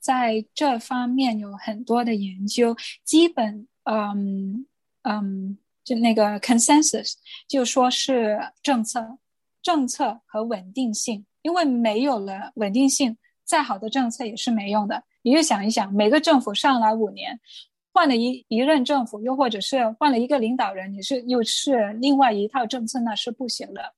[0.00, 4.66] 在这方面有很多的研究，基本嗯
[5.02, 7.12] 嗯，就那个 consensus
[7.46, 9.18] 就说是政策。
[9.62, 15.02] 政策和稳定性，因为没有了稳定性，再好的政策也是没用的。
[15.22, 17.38] 你就想一想，每个政府上来五年，
[17.92, 23.92] 换了一一任政府，又或者是换了一个领导人，你是又是另外一套政策，那是不行的。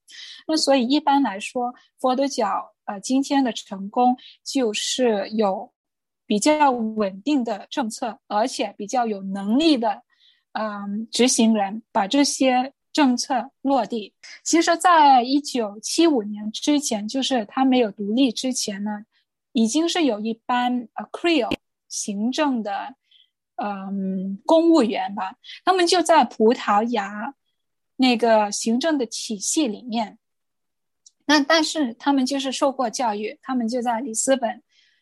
[0.47, 5.71] 那所以一般来说，佛得角呃今天的成功就是有
[6.25, 10.01] 比较稳定的政策，而且比较有能力的
[10.51, 12.73] 嗯执行人把这些。
[12.93, 14.13] 政策落地，
[14.43, 19.05] 其实，在一九七五年之前，就是他没有独立之前呢，
[19.51, 21.55] 已经是有一班呃 Creole
[21.89, 22.95] 行政的，
[23.55, 27.33] 嗯，公务员吧，他们就在葡萄牙
[27.95, 30.19] 那个行政的体系里面，
[31.25, 34.61] 那但是他们就是受过教育，他们就在里斯本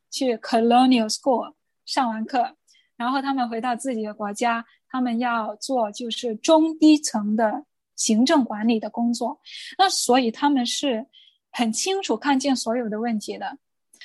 [0.09, 2.55] 去 Colonial School 上完课，
[2.95, 7.65] 然后他们回到自己的国家，他们要做就是中低层的
[8.03, 9.39] 行政管理的工作。
[9.77, 11.05] 那所以他们是
[11.51, 13.57] 很清楚看见所有的问题的。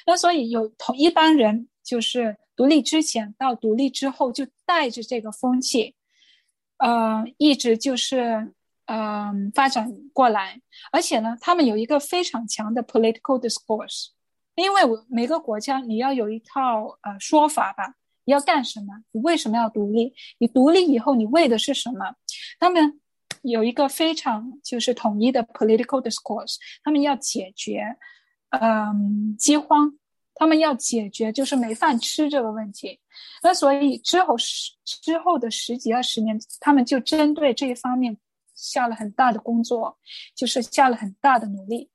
[0.06, 5.94] 那所以有同一般人就是独立之前到独立之后就带着这个风气，
[6.78, 8.52] 呃，一直就是。
[8.88, 10.60] 嗯，发展过来，
[10.92, 14.10] 而且呢，他们有一个非常强的 political discourse，
[14.54, 18.94] 因为我每个国家你要有一套呃说法吧，你要干什么？
[19.10, 20.14] 你为什么要独立？
[20.38, 22.14] 你独立以后你为的是什么？
[22.60, 23.00] 他们
[23.50, 27.96] 有一个非常就是统一的 political discourse，他们要解决
[28.50, 29.92] 嗯饥荒，
[30.34, 33.00] 他们要解决就是没饭吃这个问题。
[33.42, 38.16] 那所以之后十之后的十几二十年，他们就针对这一方面。
[38.58, 39.98] 下了很大的工作，
[40.34, 41.90] 就是下了很大的努力。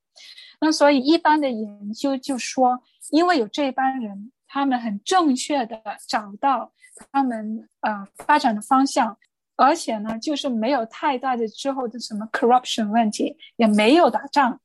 [0.60, 6.72] 那所以一般的研究就说，因为有这帮人，他们很正确的找到
[7.12, 9.18] 他们呃发展的方向，
[9.62, 14.60] 而且呢，就是没有太大的之后的什么 corruption 问题，也没有打仗，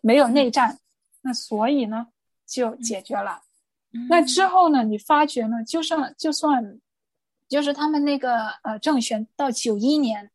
[0.00, 0.78] 没有内战，
[1.22, 2.08] 那所以呢
[2.46, 3.42] 就解决了。
[4.08, 6.78] 那之后呢，你发觉呢，就算就算
[7.48, 10.30] 就是他们那个呃政权到九一年。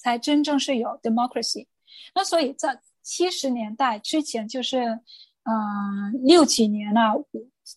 [0.00, 1.66] 才真正是有 democracy，
[2.14, 5.00] 那所以在七十年代之前，就是
[5.42, 7.00] 嗯六几年呢，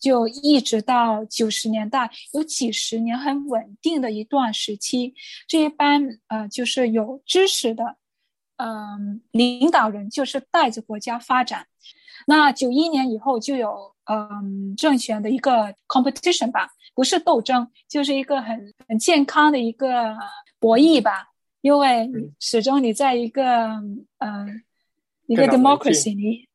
[0.00, 5.14] 就一直到九十年代，有几十年很稳定的一段时期。
[5.46, 7.96] 这一般呃就是有知识的
[8.56, 11.66] 嗯领导人，就是带着国家发展。
[12.26, 20.16] 那九一年以后就有嗯政权的一个 competition 吧，不是斗争，就是一个很很健康的一个
[20.58, 21.28] 博弈吧。
[21.62, 23.68] 因为始终你在一个
[24.18, 24.62] 嗯
[25.26, 26.48] 一个 democracy 里，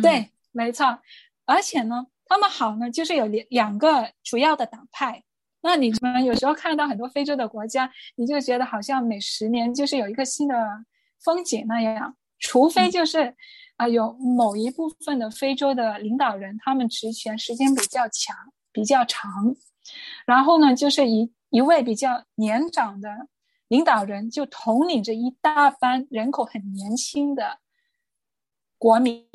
[0.00, 1.00] 对，没错。
[1.44, 5.24] 而且呢，他们好呢，就是有两两个主要的党派。
[5.62, 10.54] 那你们有时候看到很多非洲的国家，你就觉得好像每十年就是有一个新的
[11.18, 12.16] 风景那样。
[12.38, 13.34] 除非就是
[13.76, 18.36] 啊，有某一部分的非洲的领导人，他们职权时间比较强、
[18.70, 19.56] 比较长，
[20.24, 23.28] 然后呢，就是一一位比较年长的。
[23.66, 27.58] 领导人就统领着一大班人口很年轻的
[28.78, 29.26] 国民，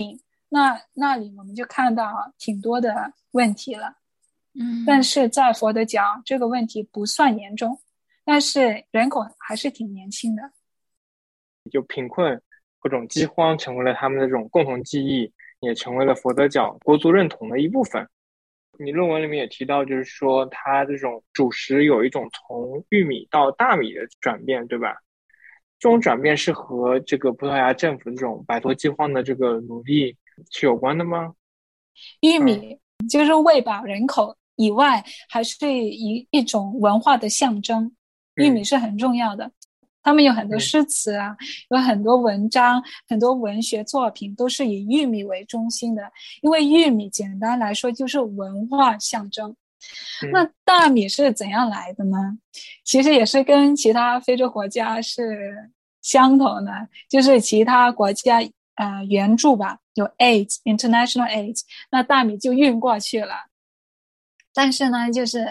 [0.53, 3.95] 那那里我们就看到挺多的问题了。
[4.53, 7.79] 嗯，但是在佛得角这个问题不算严重，
[8.23, 10.43] 但是人口还是挺年轻的。
[11.71, 12.39] 就贫困
[12.79, 18.07] 各种饥荒成为了他们的这种共同记忆，也成为了佛得角国族认同的一部分。
[18.77, 24.95] 你论文里面也提到，就是说它这种主食有一种从玉米到大米的转变，对吧？
[25.79, 30.15] 这种转变是和这个葡萄牙政府这种摆脱饥荒的这个努力
[30.51, 31.33] 是有关的吗？
[32.21, 32.79] 玉米
[33.09, 37.95] 就是喂饱人口以外，还是一一种文化的象征。
[38.35, 39.51] 玉米是很重要的。
[40.01, 41.35] 他们有很多诗词啊，
[41.69, 46.03] 有很多文章，很多文学作品都是以玉米为中心的。
[46.41, 49.55] 因为玉米简单来说就是文化象征。
[50.31, 52.17] 那大米是怎样来的呢？
[52.83, 55.69] 其实也是跟其他非洲国家是
[56.01, 56.71] 相同的，
[57.09, 58.41] 就是其他国家
[58.75, 61.59] 呃援助吧，有 aid international aid，
[61.91, 63.45] 那大米就运过去了。
[64.53, 65.47] 但是呢，就是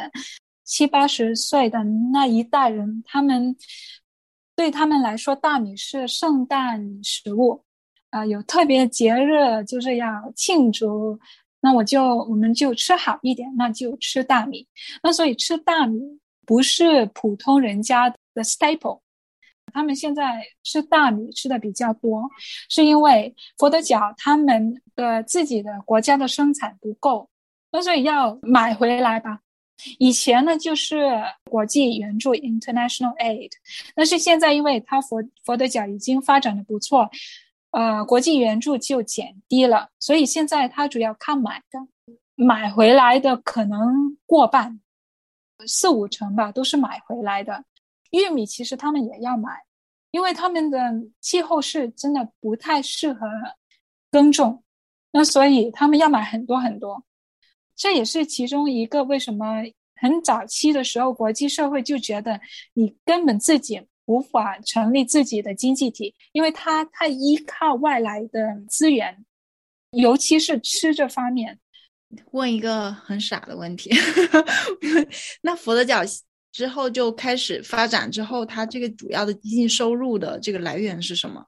[0.64, 3.56] 七八十岁的那一代人，他们。
[4.54, 7.64] 对他们来说，大米是圣诞食物，
[8.10, 11.18] 啊，有特别节日就是要庆祝，
[11.62, 14.68] 那我就我们就吃好一点，那就吃大米。
[15.02, 15.98] 那所以吃大米
[16.46, 19.00] 不是普通人家的 staple，
[19.72, 22.28] 他们现在吃大米吃的比较多，
[22.68, 27.28] 是因为佛得角他们的自己的国家的生产不够，
[27.70, 29.40] 那所以要买回来吧。
[29.98, 31.10] 以前呢，就是
[31.50, 33.50] 国际援助 （international aid），
[33.96, 37.10] 但是现在因为它佛佛得角已经发展的不错，
[37.72, 41.80] 呃，国际援助就减低了，所以现在它主要靠买的，
[42.36, 44.80] 买回来的可能过半，
[45.66, 47.64] 四五成吧，都是买回来的。
[48.12, 49.50] 玉米其实他们也要买，
[50.12, 50.78] 因为他们的
[51.20, 53.26] 气候是真的不太适合
[54.10, 54.62] 耕种，
[55.10, 57.04] 那所以他们要买很多很多。
[57.74, 59.62] 这也是其中一个为什么
[59.96, 62.40] 很早期的时候，国际社会就觉得
[62.74, 69.24] 你根本自己无法成立自己的经济体，因为它太依靠外来的资源，
[69.92, 71.58] 尤其是吃这方面。
[72.32, 73.90] 问一个很傻的问题，
[75.40, 76.02] 那佛得角
[76.52, 81.44] 之后就开始发展之后，它这个主要的经济收入的这个来源是什么？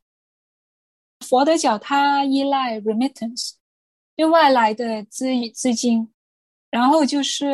[1.21, 3.53] 佛的教它依赖 remittance，
[4.17, 6.11] 就外来的资资金，
[6.71, 7.47] 然后就是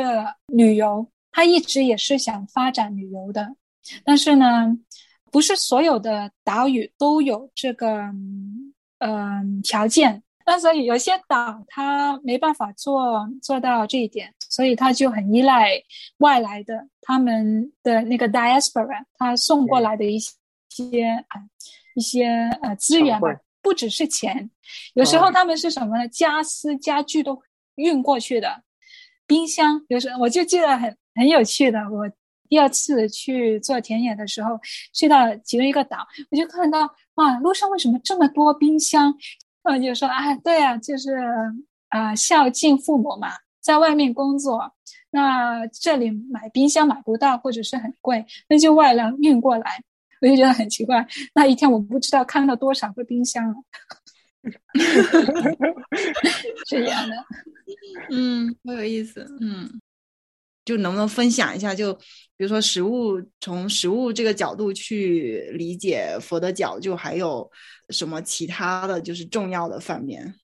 [0.47, 3.55] 旅游，它一直也是想发展旅游的，
[4.05, 4.77] 但是呢，
[5.31, 8.01] 不是所有的岛屿都有这个
[8.99, 10.23] 嗯条件。
[10.51, 15.81] 那所以有些岛它没办法做做到这一点，所以它就很依赖
[16.19, 21.41] 外来的他们的那个 diaspora，他送过来的一些啊
[21.95, 22.27] 一些
[22.63, 23.29] 呃资源吧，
[23.63, 24.51] 不只是钱，
[24.95, 26.09] 有时候他们是什么呢？
[26.09, 27.41] 家私家具都
[27.77, 28.65] 运过去的，
[29.29, 32.11] 冰箱有时候我就记得很很有趣的，我
[32.49, 34.59] 第二次去做田野的时候，
[34.93, 35.99] 去到其中一个岛，
[36.33, 39.15] 我就看到哇，路上为什么这么多冰箱？
[39.63, 41.11] 我就说啊，对啊，就是
[41.89, 44.73] 啊，孝敬父母嘛，在外面工作，
[45.11, 49.83] 那这里买冰箱买不到，或者是很贵，那就外来运过来。
[50.21, 53.55] 我就觉得很奇怪，那一天我不知道看到多少个冰箱了，
[56.69, 57.17] 这样的，
[58.13, 59.80] 嗯，好有意思，嗯，
[60.71, 61.75] 就能不能分享一下？
[61.75, 61.93] 就
[62.37, 67.51] 比如说食物，从食物这个角度去理解佛的角，就还有。
[67.91, 70.37] 什么其他的就是重要的方面？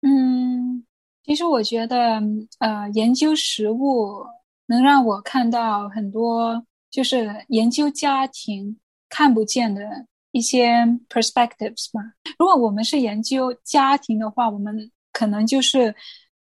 [0.00, 0.86] 嗯，
[1.22, 2.18] 其实我觉得，
[2.60, 4.24] 呃，研究食物
[4.68, 8.78] 能让我看到很多，就是研究家庭
[9.10, 9.82] 看不见的
[10.30, 10.78] 一些
[11.10, 12.14] perspectives 嘛。
[12.38, 15.94] 如果我们是研究家庭的话，我们可能就是，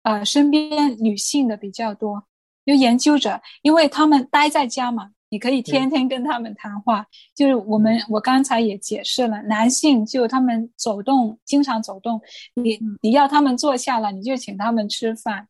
[0.02, 2.24] 呃，身边女性的比较多，
[2.64, 5.10] 就研究者，因为他们待在家嘛。
[5.32, 12.20] 你可以天天跟他们谈话，就是我们我刚才也解释了，男性就他们走动，经常走动，
[12.54, 15.46] 你你要他们坐下了，你就请他们吃饭，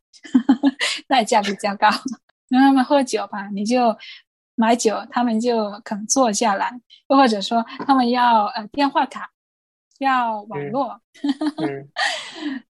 [1.09, 1.89] 代价比较高；
[2.51, 3.97] 让他们喝酒吧，你就
[4.55, 6.69] 买酒，他们就肯坐下来；
[7.09, 9.31] 又或者说他们要呃电话卡，
[9.99, 11.01] 要网络，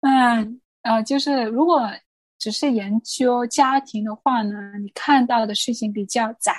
[0.00, 1.90] 嗯 呃，就是如果
[2.38, 6.52] 只是研究家庭的话呢，你看到的事情比较窄。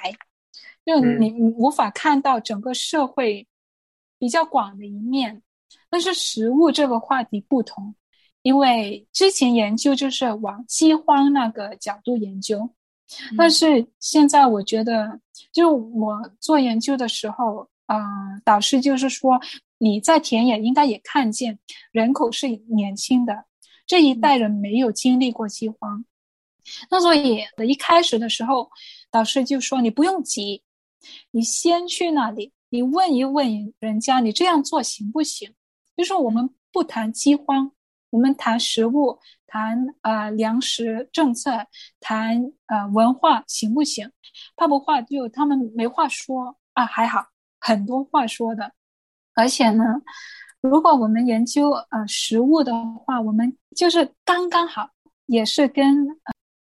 [0.86, 3.46] 就你你无法看到整个社会
[4.18, 5.42] 比较广的一面，
[5.90, 7.94] 但是食物这个话题不同，
[8.42, 12.70] 因为之前研究就是往饥荒那个角度研究，
[13.38, 15.20] 但是现在我觉得，
[15.52, 19.38] 就我做研究的时候，啊，导师就是说
[19.80, 21.60] 你在田野应该也看见
[21.92, 23.44] 人口是年轻的，
[23.88, 26.06] 这一代人没有经历过饥荒，
[26.92, 28.70] 那所以一开始的时候，
[29.10, 30.62] 导师就说你不用急。
[31.32, 35.54] 你先去那里，你问一问人家，你这样做行不行？
[35.96, 37.72] 就是我们不谈饥荒，
[38.10, 41.66] 我们谈食物，谈啊粮食政策，
[42.02, 44.12] 谈啊文化，行不行？
[44.58, 45.02] 怕不怕？
[45.04, 46.86] 就他们没话说啊？
[46.86, 47.28] 还好，
[47.60, 48.74] 很多话说的。
[49.34, 49.84] 而且呢，
[50.68, 52.72] 如果我们研究呃食物的
[53.06, 54.90] 话，我们就是刚刚好，
[55.26, 56.08] 也是跟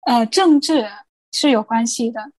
[0.07, 0.87] 呃政治
[1.31, 2.31] 是有关系的。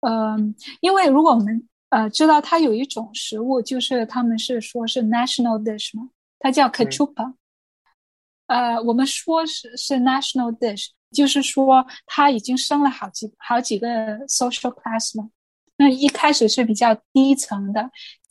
[0.00, 6.08] 嗯，因为如果我们呃知道它有一种食物，就是他们是说是 national dish 嘛，
[6.38, 7.34] 它叫 kachupa。
[8.46, 13.88] 呃，我们说是是 national dish，就是说它已经升了好几好几个
[14.26, 15.28] social class 了。
[15.76, 17.90] 那一开始是比较低层的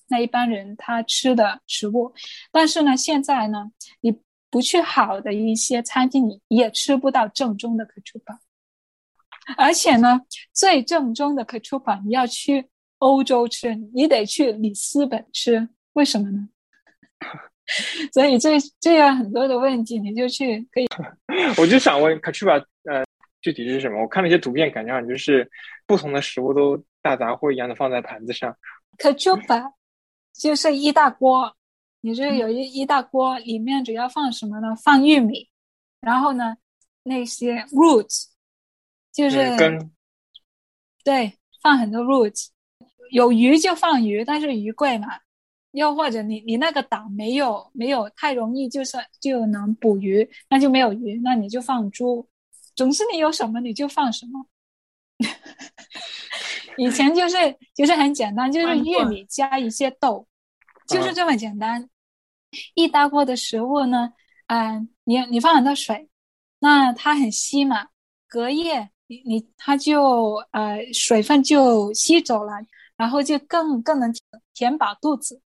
[0.10, 2.14] 那一般人他吃的食物，
[2.52, 4.18] 但是呢，现在呢，你
[4.50, 8.38] 不去好的一些餐厅，你也吃不到正宗的 kachupa。
[9.56, 10.22] 而且呢，
[10.54, 16.50] 最正宗的 k a c h u p a 你要去欧洲吃，你得去里斯本吃，为什么呢？
[18.14, 20.88] 所以这这样很多的问题，你就去可以。
[21.58, 23.06] 我就想问 k a c h u p a 呃，
[23.42, 24.02] 具体是什么？
[24.02, 25.50] 我看了一些图片，感觉好像就是
[25.86, 28.54] 不同的食物都大杂烩一样的放在盘子上。
[28.98, 29.64] k a c h u p a
[30.38, 31.56] 就是一大锅，
[32.02, 34.76] 你这有一一大锅，里面主要放什么呢？
[34.76, 35.50] 放玉米，
[36.00, 36.56] 然后呢，
[37.04, 38.28] 那些 roots。
[39.12, 39.58] 就是
[41.04, 41.34] 对，
[41.64, 42.50] 放很多 roots，
[43.12, 45.08] 有鱼就放鱼，但是鱼贵嘛。
[45.72, 52.28] 又或者你你那个岛没有没有太容易，就是就能捕鱼，那就没有鱼，那你就放猪。
[52.76, 54.46] 总之你有什么你就放什么。
[56.78, 57.36] 以前就是
[57.76, 60.28] 就是很简单，就是玉米加一些豆，
[60.88, 61.90] 就是这么简单。
[62.76, 64.14] 一大锅的食物呢，
[64.48, 66.10] 嗯，你你放很多水，
[66.60, 67.88] 那它很稀嘛，
[68.28, 68.90] 隔夜。
[69.10, 72.52] 你你它就呃水分就吸走了，
[72.98, 74.14] 然后就更更能
[74.54, 75.42] 填饱肚子，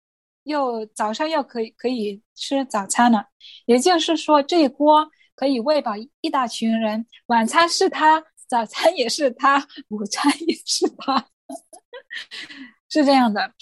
[0.44, 3.26] 又早上又可以可以吃早餐了。
[3.66, 11.28] 也就是说，这一锅可以喂饱一大群人，晚餐是他，早餐也是他，午餐也是他，
[12.90, 13.54] 是这样的。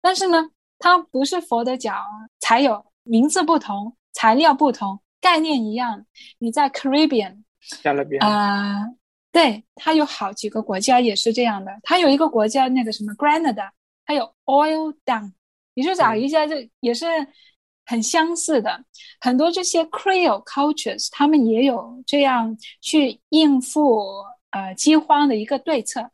[0.00, 2.04] 但是呢，它不是佛的脚，
[2.40, 6.04] 才有名字不同，材料不同，概念一样。
[6.38, 7.42] 你在 Caribbean
[7.82, 8.84] 加勒比啊，
[9.32, 11.72] 对，它有好几个国家也是这样的。
[11.82, 13.70] 它有一个国家那个什么 Granada，
[14.04, 15.32] 它有 Oil Down，
[15.72, 17.06] 你去找一下，这也是
[17.86, 18.84] 很相似的。
[19.20, 24.04] 很多这些 Creole cultures，他们也有这样去应付
[24.54, 26.10] 呃饥荒的一个对策。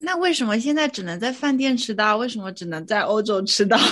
[0.00, 2.16] 那为什么现在只能在饭店吃到？
[2.16, 3.78] 为什么只能在欧洲吃到？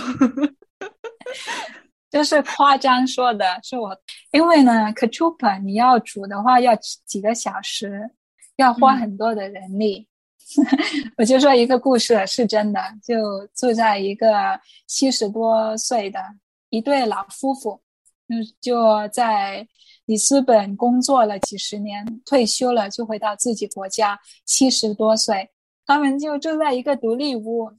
[2.08, 3.96] 就是夸张说的，是我，
[4.30, 6.74] 因为呢 k a c h u p a 你要煮的话要
[7.04, 8.10] 几个小时，
[8.56, 10.08] 要花很多的人力。
[11.18, 16.20] 我就说一个故事是真的，就住在一个七十多岁的
[16.70, 17.82] 一对老夫妇，
[18.28, 19.66] 就就在
[20.06, 25.50] 里斯本工作了几十年，退休了就回到自己国家，七十多岁。
[25.84, 27.70] 他们就住在一个独立屋，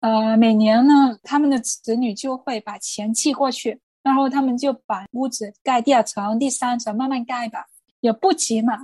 [0.00, 7.66] 呃，每年呢，他们的子女就会把钱寄过去，然后他们就把屋子盖第二层、第三层，慢慢盖吧，
[8.00, 8.76] 也不急嘛。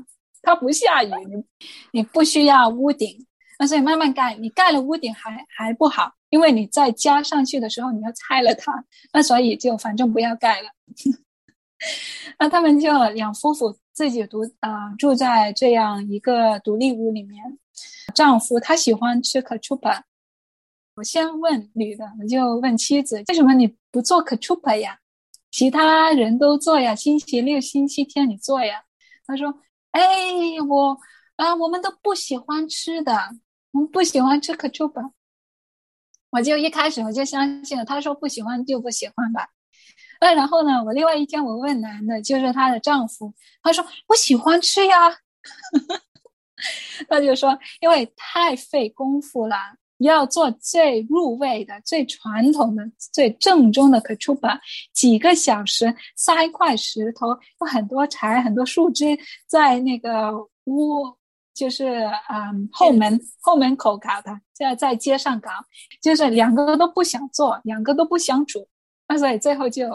[0.43, 1.45] 它不下雨，你
[1.91, 3.27] 你不需要屋顶，
[3.59, 4.35] 那所以慢慢盖。
[4.37, 8.73] 你盖了屋顶还还不好，因为你再加上去的时候你要拆了它，
[9.13, 10.69] 那所以就反正不要盖了。
[12.39, 17.59] 那他们就两夫妇自己独啊住在这样一个独立屋里面。
[18.15, 20.05] 丈夫他喜欢吃可楚巴，
[20.97, 24.99] 我先问女的，我就问妻子，为什么你不做可楚巴呀？
[25.51, 28.83] 其他人都做呀，星期六、星期天你做呀？
[29.27, 29.61] 他说
[29.93, 30.03] ：“哎，
[30.69, 30.99] 我
[31.37, 33.13] 啊，我们都不喜欢吃的，
[33.73, 35.03] 我们不喜欢吃可楚巴。”
[36.31, 39.49] 我就一开始我就相信了，他说不喜欢就不喜欢吧。
[40.21, 44.97] 呃，然后呢，我另外一天我问男的，就是她的丈夫，他说我喜欢吃呀。
[47.09, 49.55] 他就说：“因为太费功夫了，
[49.99, 54.61] 要做最入味的、最传统的、最正宗的可出版，
[54.93, 57.29] 几个小时，塞一块石头，
[57.61, 59.17] 有很多柴、很多树枝，
[59.47, 60.33] 在那个
[60.65, 61.17] 屋，
[61.55, 65.51] 就是嗯后门后门口搞的，在在街上搞，
[66.03, 68.67] 就是两个都不想做，两个都不想煮，
[69.07, 69.89] 那所以最后就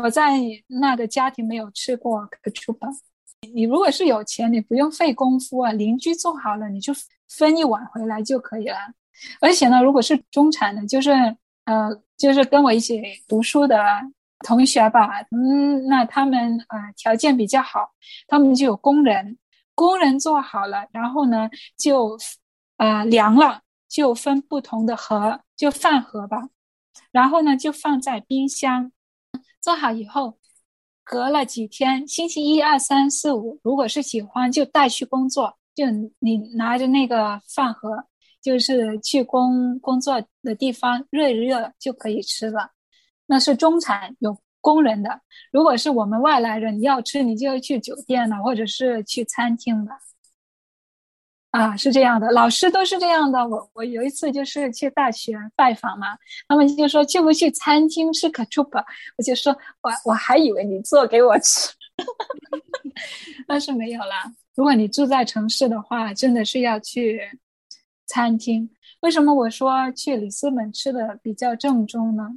[0.00, 0.38] 我在
[0.68, 2.90] 那个家庭没有吃过可出版。”
[3.52, 6.92] 你如果是有钱，你不用费功夫啊，邻居做好了，你就
[7.28, 8.76] 分一碗回来就可以了。
[9.40, 11.10] 而且呢，如果是中产的，就是
[11.64, 13.84] 呃，就是跟我一起读书的
[14.46, 17.90] 同学吧，嗯，那他们呃条件比较好，
[18.28, 19.36] 他们就有工人，
[19.74, 22.16] 工人做好了，然后呢就
[22.76, 26.48] 呃凉了，就分不同的盒，就饭盒吧，
[27.10, 28.92] 然后呢就放在冰箱，
[29.62, 30.36] 做好以后。
[31.04, 35.52] 隔了几天，星期一、二、三、四、五，如果是喜欢，就带去工作。
[35.74, 35.84] 就
[36.20, 38.04] 你拿着那个饭盒，
[38.40, 42.70] 就是去工工作的地方热一热就可以吃了。
[43.26, 45.20] 那是中产有工人的。
[45.50, 49.90] 如果是我们外来人，你要吃，你就要去酒店了，或者是去餐厅了。
[51.52, 53.46] 啊，是这样的，老师都是这样的。
[53.46, 56.16] 我我有一次就是去大学拜访嘛，
[56.48, 58.82] 他们就说去不去餐厅吃可出吧？
[59.18, 61.70] 我就说我我还以为你做给我吃，
[63.46, 64.32] 但是没有啦。
[64.54, 67.20] 如果你住在城市的话，真的是要去
[68.06, 68.68] 餐厅。
[69.00, 72.30] 为什么我说去里斯本吃的比较正宗呢？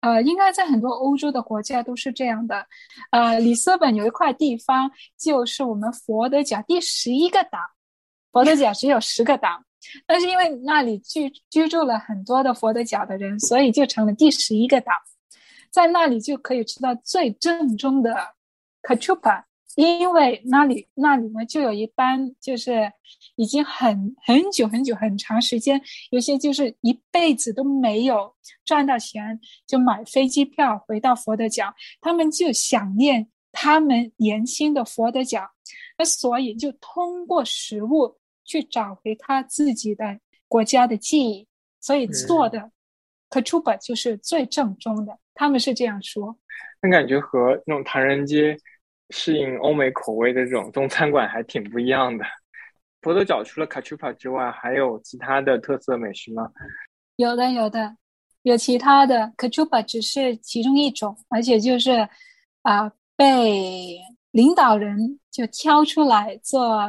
[0.00, 2.66] 呃，应该在很多欧洲的国家都是这样的。
[3.12, 7.58] 呃，里斯本有一块地方，就是我们佛得角第十一个岛。
[8.32, 9.62] 佛得角只有十个岛，
[10.06, 14.92] 但是因为那里居居住了很多的佛得角的人，所以就成了第十一个岛。
[15.70, 18.14] 在那里就可以吃到最正宗的
[18.82, 19.44] k a c h u p a
[19.76, 22.90] 因为那里那里呢就有一班就是
[23.36, 33.28] 已经很很久很久很长时间，有些就是一辈子都没有赚到钱，就买飞机票回到佛得角，他们就想念
[33.60, 35.50] 他们年轻的佛得角。
[35.98, 41.48] 那所以就通过食物去找回他自己的国家的记忆，
[41.80, 42.70] 所以做的
[43.30, 45.18] k a c h u p a 就是最正宗的。
[45.34, 46.38] 他们是这样说。
[46.80, 48.56] 那感觉和那种唐人街
[49.10, 52.24] 适应欧美口味的这种中餐馆还挺不一样的。
[53.02, 56.48] 佛得角除了 k a c h u p a 之外，还有其他的特色美食吗？
[57.16, 57.96] 有的，有的，
[58.42, 62.08] 有其他的 k a c h u p a 只是其中一种，而且就是
[62.62, 62.88] 啊
[63.18, 64.00] 被。
[64.32, 66.86] 领导人就挑出来做，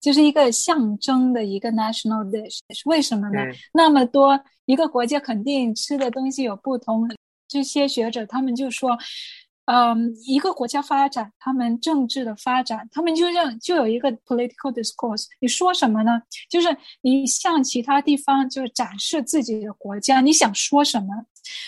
[0.00, 2.60] 就是一个象征的一个 national dish。
[2.84, 3.40] 为什么呢？
[3.74, 7.10] 那么多一个国家肯定吃的东西有不同。
[7.48, 8.96] 这些学者他们就说，
[9.66, 15.26] 嗯，一个国家发展，他们政治的发展，他们就让就有一个 political discourse。
[15.40, 16.22] 你说什么呢？
[16.48, 21.08] 就是你向其他地方就是展示自己的国家，你想说什么，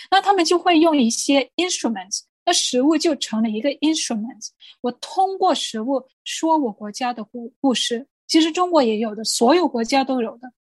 [0.09, 4.49] 那他们就会用一些 instruments，那食物就成了一个 instrument。
[4.81, 10.51] 我通过食物说我国家的故故事，其实中国也有的，所有国家都有的。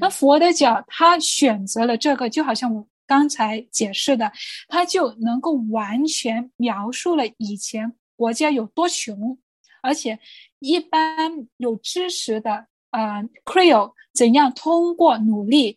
[0.00, 2.86] 那佛的脚，他选择了这个，就好像我。
[3.04, 4.32] 刚才解释的，
[4.68, 9.36] 他就能够完全描述了以前国家有多穷，
[9.82, 10.18] 而且
[10.60, 15.76] 一般有知识的呃 Creole 怎样通过努力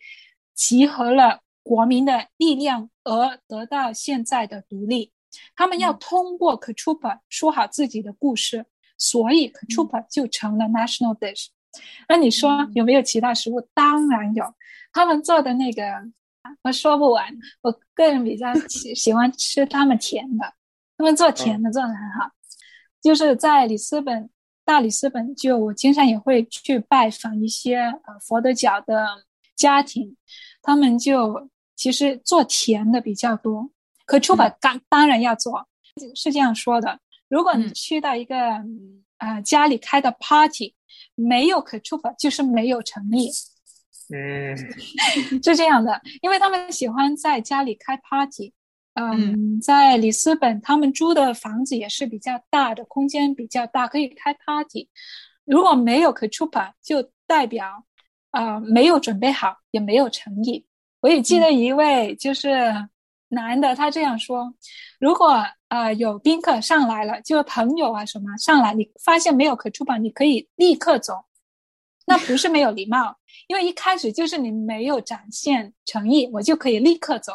[0.53, 5.11] 集合了国民的力量而得到现在的独立。
[5.55, 8.65] 他们要通过 k a t u p 说好自己的故事，
[8.97, 11.47] 所以 k a t u p 就成了 national dish。
[12.07, 13.61] 那你说有没有其他食物？
[13.73, 14.45] 当然有，
[14.91, 15.83] 他们做的那个。
[16.61, 20.53] 我说不完，我个人比较 喜喜欢吃他们甜的，
[20.95, 22.29] 他们做甜的做的很好。
[23.01, 24.29] 就是在里斯本，
[24.63, 29.25] 大里斯本，就我经常也会去拜访一些呃佛得角的
[29.55, 30.15] 家庭，
[30.61, 33.71] 他们就其实做甜的比较多。
[34.05, 35.67] 可出版当当然要做，
[36.15, 36.99] 是这样说的。
[37.27, 38.35] 如果你去到一个
[39.17, 40.75] 呃家里开的 party，
[41.15, 43.29] 没有可出版就是没有诚意。
[44.13, 44.55] 嗯，
[45.43, 48.53] 是这样的，因为他们喜欢在家里开 party。
[48.93, 54.87] 嗯，在里斯本，他们租的房子也是比较大的，空间比较大，可以开 party。
[55.43, 57.83] 如果没有 u p a 就代表
[58.31, 60.65] 啊没有准备好，也没有诚意。
[61.01, 62.87] 我也记得一位就是
[63.35, 64.51] 男的，他这样说：
[64.99, 69.55] 如果呃有宾客上来了，就是朋友啊什么上来，你发现没有 u
[69.85, 71.13] p a 你可以立刻走。
[72.07, 73.17] 那不是没有礼貌，
[73.47, 77.33] 因为一开始就是你没有展现诚意，我就可以立刻走。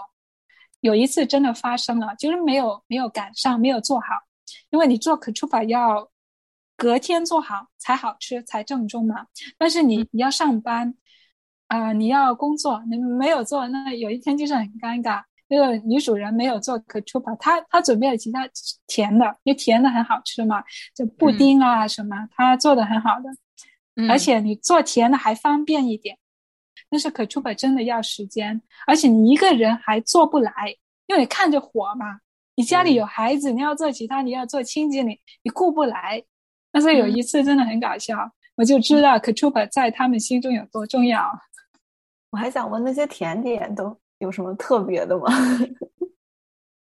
[0.81, 4.07] 有一次真的发生了，就是没有没有赶上，没有做好，
[4.71, 6.09] 因为你做可出法要
[6.77, 9.27] 隔天做好才好吃才正宗嘛。
[9.59, 10.95] 但是你你要上班
[11.67, 15.25] 啊，你要工作，你没有做，那有一天就是很尴尬。
[15.51, 18.49] 那个女主人没有做可出法，她她准备了其他
[18.87, 20.63] 甜的，因为甜的很好吃嘛，
[20.95, 23.29] 就布丁啊什么，她做的很好的。
[24.09, 26.17] 而且你做甜的还方便一点，
[26.89, 30.53] 但是可出本真的要时间，而且你一个人还做不来，
[31.07, 32.21] 因为你看着火嘛。
[32.57, 36.23] 你家里有孩子，你要做其他，你要做清洁，你你顾不来。
[36.71, 38.17] 但是有一次真的很搞笑，
[38.55, 41.27] 我就知道可出本在他们心中有多重要。
[42.31, 45.27] 我还想问那些甜点都有什么特别的吗？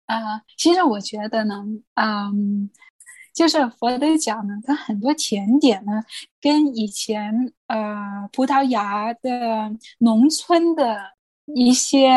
[0.07, 1.63] 啊， 其实我觉得呢，
[1.93, 2.69] 嗯。
[3.34, 6.03] 就是佛得角呢，它很多甜点呢，
[6.41, 10.99] 跟以前呃葡萄牙的农村的
[11.53, 12.09] 一些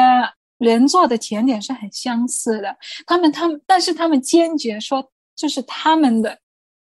[0.57, 2.75] 人做的甜点是很相似的。
[3.07, 6.39] 他们他们，但是他们坚决说这是他们的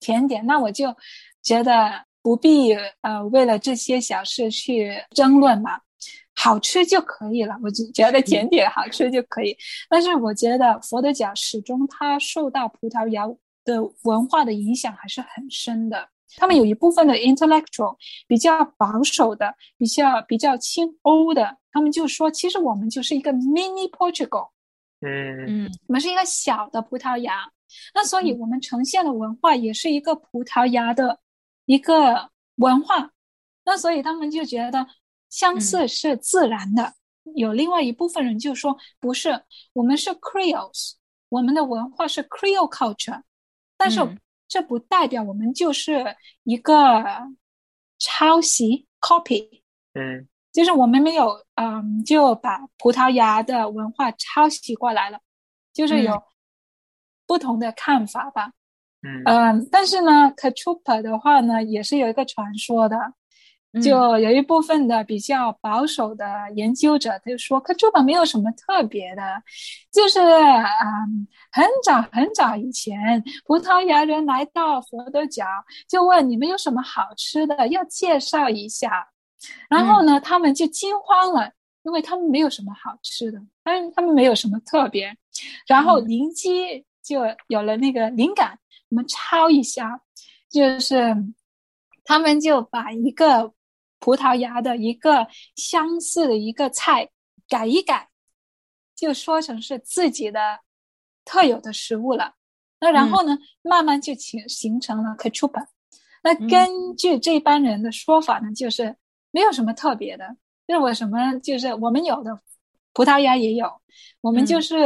[0.01, 0.95] 甜点，那我就
[1.43, 5.81] 觉得不必呃为了这些小事去争论嘛，
[6.35, 7.55] 好吃就可以了。
[7.63, 9.57] 我就觉得甜点好吃就可以，
[9.89, 13.27] 但是我觉得佛得角始终它受到葡萄牙。
[13.63, 16.09] 的文化的影响还是很深的。
[16.39, 17.95] 他们有一部分的 intellectual
[18.27, 24.49] 比较保守的，比较比较亲欧的，他们就说，其实我们就是一个 mini Portugal，
[25.03, 27.51] 嗯嗯，我们是一个小的葡萄牙。
[27.95, 31.21] 那所以我们呈现的文化也是一个葡萄牙的
[31.67, 33.11] 一个文化。
[33.67, 34.87] 那所以他们就觉得
[35.31, 36.93] 相似是自然的。
[37.37, 39.41] 有另外一部分人就说，不是，
[39.73, 40.95] 我们是 Creoles，
[41.29, 43.23] 我们的文化是 Creole culture。
[43.77, 44.01] 但是
[44.49, 46.05] 这不代表我们就是
[46.43, 47.05] 一个
[47.99, 49.63] 抄袭 copy，
[49.95, 55.21] 嗯，就是我们没有嗯就把葡萄牙的文化抄袭过来了，
[55.73, 56.21] 就是有
[57.27, 58.53] 不同的看法吧，
[59.03, 62.97] 嗯嗯，但是呢 k a t u p a 的话呢也是有一个传说的。
[63.81, 69.23] 就有一部分的比较保守的研究者，他就说，可珠宝没有什么特别的，
[69.93, 75.45] 就是嗯，很早很早以前，葡萄牙人来到佛得角，
[75.89, 79.07] 就问你们有什么好吃的，要介绍一下。
[79.69, 81.53] 然后呢，他们就惊慌了，
[81.85, 85.17] 因为他们没有什么好吃的，但他们没有什么特别。
[85.69, 88.59] 然后灵机就有了那个灵感，
[88.89, 90.01] 我们抄一下，
[90.51, 91.17] 就是
[92.05, 93.53] 他们就把一个。
[94.01, 97.09] 葡萄牙的一个相似的一个菜
[97.49, 98.09] 改一改，
[98.97, 100.61] 就说成是自己的
[101.25, 102.35] 特有的食物了。
[102.81, 105.61] 那然后呢，慢慢就形形成了 h u p
[106.23, 108.97] 那根据这帮人的说法呢，就是
[109.31, 110.37] 没有什么特别的，
[110.67, 112.41] 认为什么就是我们有的
[112.93, 113.71] 葡萄牙也有，
[114.21, 114.77] 我们就是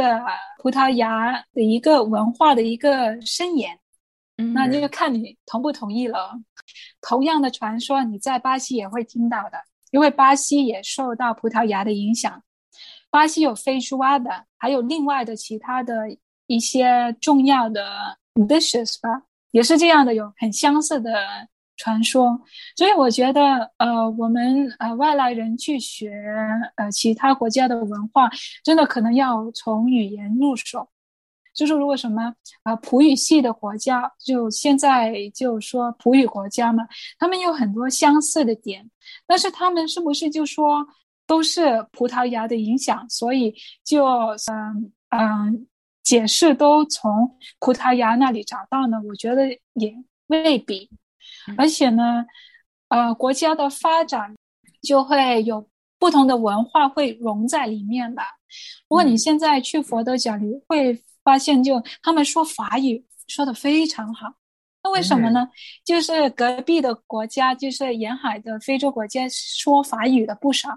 [0.61, 3.79] 葡萄牙的一个文化的一个伸延。
[4.37, 6.37] 嗯，那就看你同不同意了。
[7.07, 9.59] 同样的传说，你在巴西也会听到的，
[9.91, 12.41] 因为巴西也受到葡萄牙的影响。
[13.11, 15.93] 巴西有非洲蛙的，还有另外的其他的
[16.47, 21.13] 一些重要的 dishes 吧，也是这样的，有很相似的
[21.77, 22.41] 传说。
[22.75, 26.11] 所以我觉得，呃，我们呃外来人去学
[26.75, 28.29] 呃其他国家的文化，
[28.63, 30.89] 真的可能要从语言入手。
[31.55, 32.31] 就是如果什么
[32.63, 36.85] 啊葡语系的国家，就现在就说葡语国家嘛，
[37.17, 38.91] 他们有很多相似的点，
[39.25, 40.85] 但是他们是不是就说
[41.25, 45.65] 都是葡萄牙的影响，所以就嗯嗯
[46.03, 48.97] 解释都从葡萄牙那里找到呢？
[49.07, 49.95] 我觉得也
[50.27, 50.89] 未必，
[51.57, 52.25] 而且呢，
[52.89, 54.35] 呃，国家的发展
[54.81, 58.23] 就会有不同的文化会融在里面吧。
[58.89, 61.01] 如果你现在去佛得角，你会。
[61.25, 64.31] 发现就他们说法语说的非常好，
[64.83, 65.49] 那为什么呢？
[65.83, 70.69] 就是隔壁的国家，就是沿海的非洲国家说法语的不少，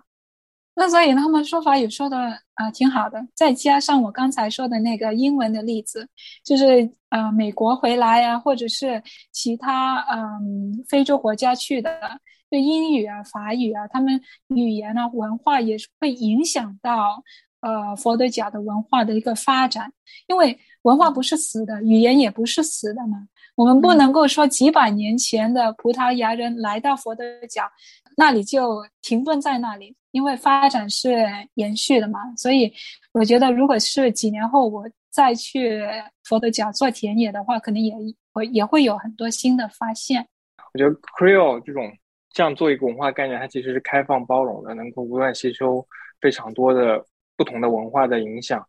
[0.75, 2.17] 那所以他们说法语说的
[2.55, 3.23] 啊挺好的。
[3.35, 6.09] 再加上我刚才说的那个英文的例子，
[6.43, 12.01] 就是呃美国回来呀，或者是其他嗯非洲国家去的，
[12.49, 14.19] 对英语啊、法语啊，他们
[14.49, 17.23] 语言啊文化也是会影响到。
[17.61, 19.93] 呃，佛得角的文化的一个发展，
[20.29, 23.27] 因为文化不是死的，语言也不是死的嘛。
[23.57, 27.69] 我们不能够说几百年前的葡萄牙人来到佛得角，
[28.17, 32.21] 那里就停顿在那里，因为发展是延续的嘛。
[32.37, 32.73] 所以，
[33.13, 35.83] 我觉得如果是几年后我再去
[36.23, 37.93] 佛得角做田野的话，可能也
[38.33, 40.25] 会也会有很多新的发现。
[40.73, 41.91] 我觉得 Creole 这种
[42.31, 45.85] 这样做一个文化概念，它其实是开放包容的，能够不断吸收
[46.21, 47.05] 非常多的。
[47.39, 48.69] 不同的文化的影响，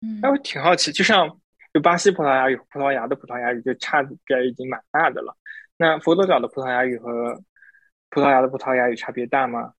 [0.00, 1.28] 嗯，哎，我挺好奇，就像
[1.74, 5.36] 就巴西葡萄牙语、葡萄牙的葡萄牙语就差别已经蛮大的了。
[5.76, 7.38] 那佛得角的葡萄牙语和
[8.08, 9.74] 葡萄牙的葡萄牙语差别大吗？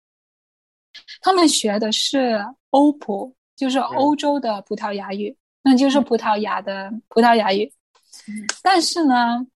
[1.23, 2.39] 他们学的是
[2.71, 7.73] 欧普，就是欧洲的葡萄牙语，那就是葡萄牙的葡萄牙语。
[8.63, 9.47] 但是呢，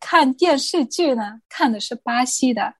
[0.00, 2.74] 看电视剧呢，看的是巴西的。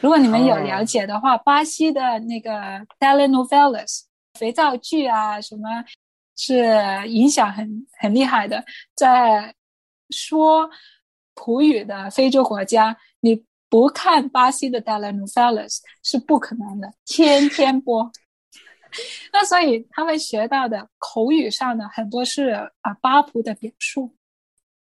[0.00, 2.52] 如果你们有了解的话，巴西的那个
[2.98, 4.09] telenovelas。
[4.40, 5.68] 肥皂剧啊，什么
[6.34, 6.64] 是
[7.06, 8.64] 影响很很厉害的？
[8.94, 9.54] 在
[10.08, 10.70] 说
[11.34, 18.10] 葡语的非洲国家，你不看巴西的《o f e l a s 是不可能的，天天播。
[19.30, 24.16] 那所以他们学到的口语上的很多是啊巴普的表述。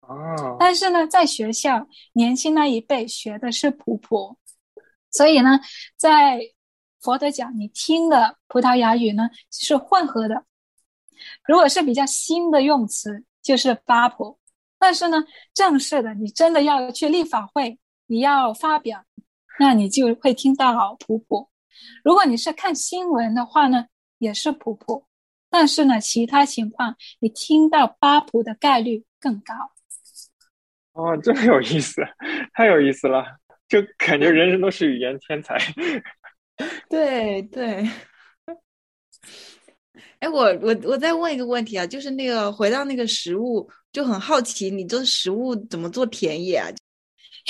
[0.01, 0.57] 哦。
[0.59, 4.37] 但是呢，在学校年轻那一辈学的是普普，
[5.13, 5.61] 所以呢，
[5.97, 6.41] 在。
[7.05, 10.47] 佛得讲，你听的葡萄牙语呢是混合的。
[11.47, 14.39] 如果是比较新的用词，就是巴普。
[14.79, 19.05] 但是呢，正式的，你真的要去立法会，你要发表，
[19.59, 21.51] 那你就会听到普普。
[22.03, 23.87] 如果你是看新闻的话呢，
[24.17, 25.05] 也是普普。
[25.51, 29.55] 但是呢，其他情况你听到巴普的概率更高。
[30.95, 32.01] 哦，真有意思，
[32.55, 33.25] 太有意思了，
[33.69, 35.59] 就感觉人人都是语言天才。
[36.89, 37.89] 对对，
[40.21, 46.69] 哎，我我我再问一个问题啊，就是那个回到那个食物，就很好奇，你做食物怎么做田野啊？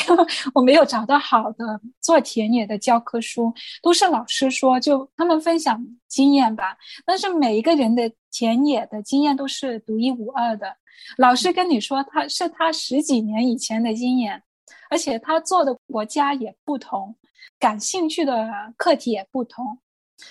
[0.09, 6.77] 因 为我没有找到好的做田野的教科书，都是老师说，就他们分享经验吧。
[7.07, 10.75] 但是每一个人的田野的经验都是独一无二的。
[11.17, 14.43] 老师跟你说他是他十几年以前的经验，
[14.91, 17.15] 而且他做的国家也不同。
[17.59, 19.79] 感兴趣的课题也不同，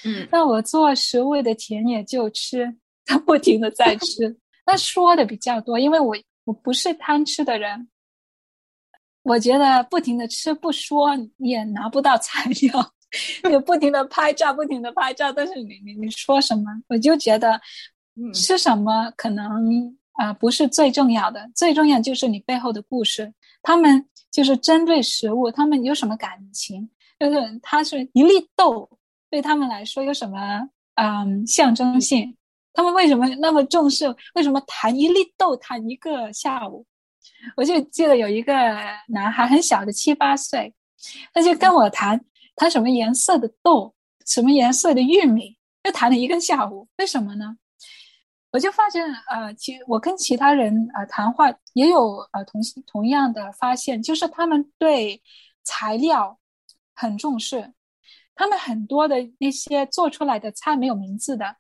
[0.04, 7.88] 嗯，那我做食物的田野就吃，他不停的在 吃，那说的比较多，因为我我不是贪吃的人，
[9.24, 12.94] 我觉得不停的吃不说你也拿不到材料，
[13.50, 17.60] 就不停的拍照，不停的拍照，但是你你你说什么，我就觉得
[18.34, 26.90] 吃什么可能啊不是最重要的，最重要就是你背后的故事，他们就是针对食物，他们有什么感情。
[27.24, 28.90] 就是它是一粒豆，
[29.30, 30.38] 对他们来说有什么
[30.96, 32.36] 嗯象征性？
[32.74, 34.14] 他们为什么那么重视？
[34.36, 36.86] 为什么谈一粒豆谈一个下午？
[37.56, 38.54] 我就记得有一个
[39.08, 40.74] 男孩很小的七八岁，
[41.34, 42.20] 他就跟我谈
[42.58, 43.94] 谈什么颜色的豆，
[44.26, 46.90] 什么颜色的玉米，就谈了一个下午。
[46.98, 47.56] 为什么呢？
[48.52, 49.02] 我就发现
[49.32, 55.22] 呃，其我跟其他人呃谈话也有呃同同样的发现，就是他们对
[55.64, 56.38] 材料。
[56.94, 57.74] 很重视，
[58.36, 61.58] 他们很多的那些做出来的菜没有名字的，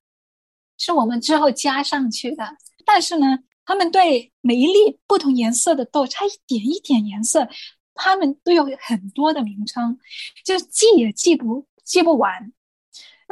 [0.78, 2.58] 是我们之后加上去的。
[2.86, 7.48] 但是呢，他们对每一粒不同颜色的豆，差一点一点颜色，
[7.94, 9.98] 他们都有很多的名称，
[10.44, 12.52] 就记也记不记不完。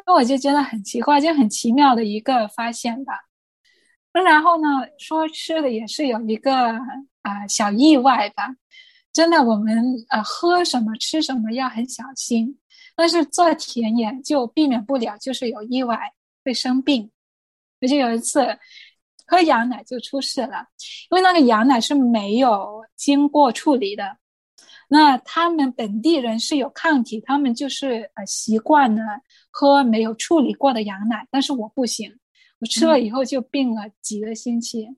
[0.06, 3.14] 那我就觉得很奇怪，就很奇妙的一个发现吧。
[4.14, 6.80] 那然后呢，说吃的也是有一个
[7.22, 8.56] 啊小意外吧。
[9.14, 9.78] 真的，我们
[10.10, 12.58] 呃喝什么吃什么要很小心，
[12.96, 15.98] 但是做田野就避免不了，就是有意外
[16.46, 17.12] 会生病。
[17.82, 18.58] 而且有一次
[19.28, 20.66] 喝羊奶就出事了，
[21.10, 24.18] 因为那个羊奶是没有经过处理的。
[24.88, 29.02] 那他们本地人是有抗体，他们就是呃习惯了
[29.50, 32.10] 喝没有处理过的羊奶，但是我不行，
[32.60, 34.86] 我吃了以后就病了几个星期。
[34.86, 34.98] 嗯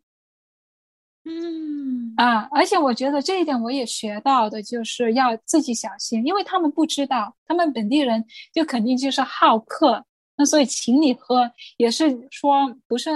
[1.26, 10.03] 嗯啊，而且我觉得这一点我也学到的，就是要自己小心，因为他们不知道，他们本地人就肯定就是好客，
[10.36, 13.09] 那所以请你喝也是说不是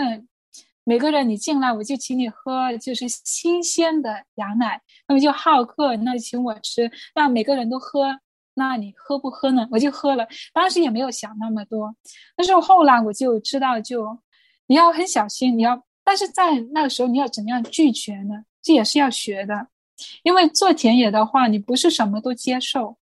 [0.86, 8.18] 每个人你进来我就请你喝，就是新鲜的羊奶，他们就好客，那请我吃，那每个人都喝，
[8.54, 9.68] 那你喝不喝呢？
[9.70, 11.94] 我就喝了，当时也没有想那么多，
[12.38, 14.18] 但是后来我就知道，就
[14.68, 15.84] 你要很小心，你要。
[16.08, 18.46] 但是在那个时候，你要怎样拒绝呢？
[18.62, 19.68] 这也是要学的，
[20.24, 22.98] 因为做田野的话，你不是什么都接受，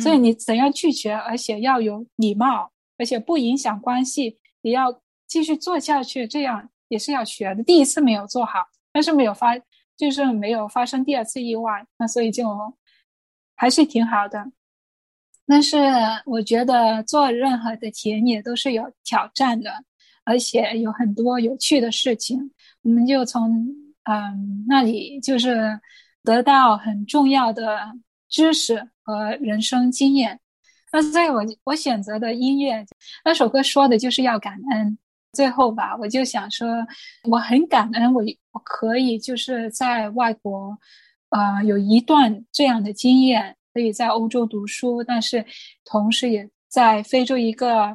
[0.00, 7.62] 所以你怎样拒绝，而且要有礼貌，而且不影响关系，也要继续做下去，这样也是要学的。
[7.62, 9.56] 第一次没有做好，但是没有发，
[9.96, 12.44] 就是没有发生第二次意外，那所以就
[13.54, 14.50] 还是挺好的。
[15.46, 15.76] 但是
[16.26, 19.84] 我觉得做任何的田野都是有挑战的。
[20.24, 22.38] 而且有很多有趣的事情，
[22.82, 23.66] 我们就从
[24.04, 25.80] 嗯那里就是
[26.22, 27.78] 得到很重要的
[28.28, 30.38] 知识和人生经验。
[30.92, 32.84] 那所以我我选择的音乐
[33.24, 34.96] 那首歌说的就是要感恩。
[35.32, 36.68] 最后吧，我就想说，
[37.30, 40.78] 我很感恩，我我可以就是在外国，
[41.30, 45.44] 呃，有一段这样的经验，可以在欧洲读书，但是
[45.84, 47.92] 同时也在非洲一个。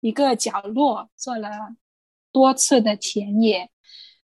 [0.00, 1.48] 一个角落做了
[2.32, 3.68] 多次的田野，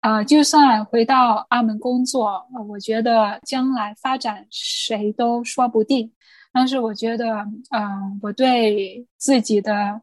[0.01, 6.13] 啊，就算回到澳门工作，我觉得将来发展谁都说不定。
[6.53, 7.35] 但是我觉得，
[7.71, 10.01] 嗯，我对自己的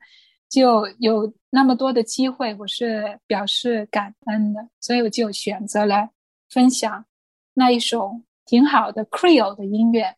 [0.50, 6.10] 就有那么多的机会，我是表示感恩的，所以我就选择了
[6.50, 7.06] 分享
[7.54, 10.16] 那一首挺好的 Creole 的音乐，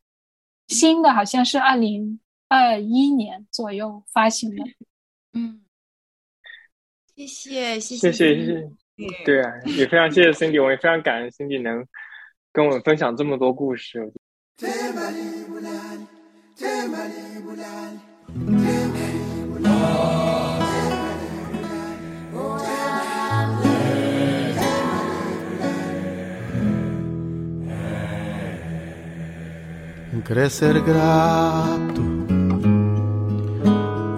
[0.68, 4.64] 新的好像是二零二一年左右发行的。
[5.34, 5.62] 嗯，
[7.16, 11.86] 谢谢谢谢谢谢谢，对啊，也非常谢谢 Cindy，我也非常感恩 Cindy 能
[12.52, 14.12] 跟我们分享这么多故事。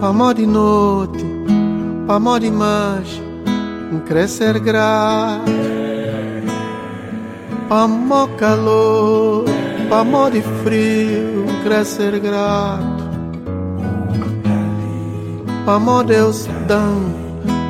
[0.06, 3.20] Pamô de noite, notte, de manche,
[3.92, 5.50] um crescer grato.
[7.68, 9.46] amor calor,
[9.90, 10.30] amor
[10.62, 13.04] frio, um crescer grato,
[15.66, 17.02] amor Deus dão,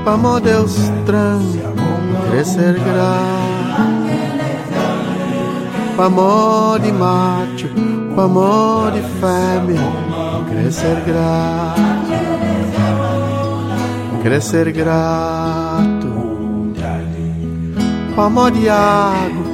[0.04, 0.76] amor Deus
[1.06, 3.80] tran, um crescer grato,
[6.02, 7.70] amor de macho,
[8.14, 9.80] amor de fêmea,
[10.38, 11.75] um crescer grato
[14.26, 16.08] crescer grato.
[18.16, 19.44] O amor de água,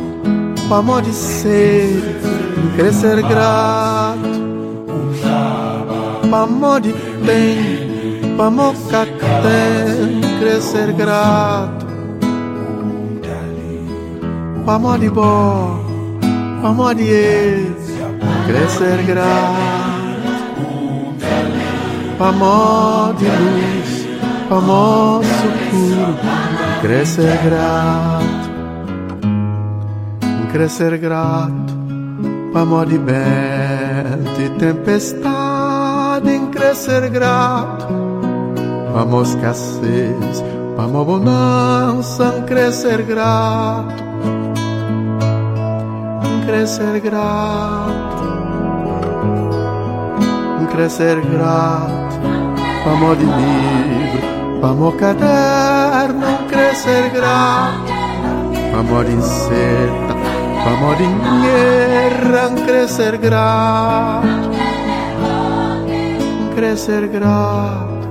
[0.70, 2.16] o amor de sede,
[2.74, 4.32] crescer grato.
[6.26, 11.86] O amor de bem, o amor que crescer grato.
[14.64, 15.84] O amor de bom,
[16.62, 17.92] o amor de esse,
[18.46, 19.92] crescer grato.
[22.18, 23.81] O amor de luz
[24.52, 25.30] famoso
[25.70, 26.14] puro,
[26.82, 28.50] crescer grato,
[30.52, 31.72] crescer grato,
[32.54, 37.86] amor de vento e tempestade, em crescer grato,
[38.94, 40.44] amor escassez,
[40.76, 44.04] amor bonança, em crescer grato,
[46.44, 48.22] crescer grato,
[50.70, 52.20] crescer grato,
[52.86, 54.01] amor de livro
[54.62, 57.92] Vamos caderno crescer grato,
[58.78, 60.14] amor inceta,
[60.64, 64.50] amor in guerra crescer grato,
[66.54, 68.08] crescer grato,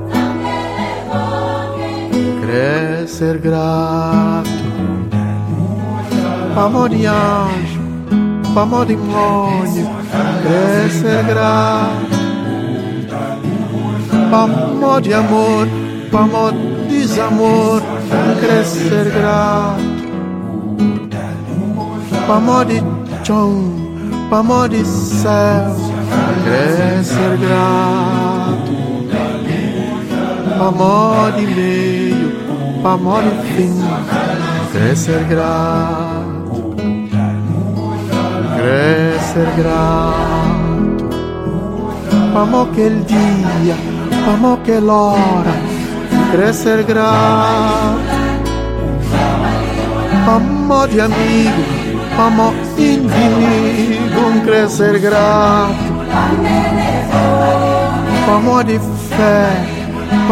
[2.42, 4.50] crescer grato.
[6.58, 7.80] Amor de anjo,
[8.58, 9.90] amor de mônio,
[10.44, 12.20] crescer grato.
[14.34, 15.68] Amor de amor,
[16.18, 17.82] amor de desamor,
[18.40, 19.92] crescer grato.
[22.30, 22.82] Amor de
[23.24, 23.64] chão,
[24.32, 25.76] amor de céu,
[26.44, 28.72] crescer grato.
[30.60, 32.32] Amor de meio,
[32.86, 33.74] amor de fim,
[34.72, 36.76] crescer grato.
[38.58, 40.42] Crescer grato.
[42.36, 43.76] Amor aquele dia,
[44.34, 45.71] amor aquela hora,
[46.32, 48.00] crescer grato.
[50.28, 51.64] Amor de amigo,
[52.18, 55.92] amor inimigo, crescer grato.
[58.34, 59.48] Amor de fé,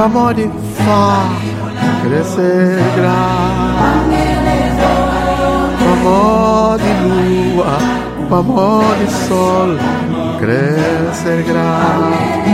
[0.01, 0.49] amor de
[0.85, 1.23] fá,
[2.03, 3.79] crescer grato.
[5.91, 7.77] Amor de lua,
[8.39, 9.77] amor de sol,
[10.39, 12.49] crescer grato.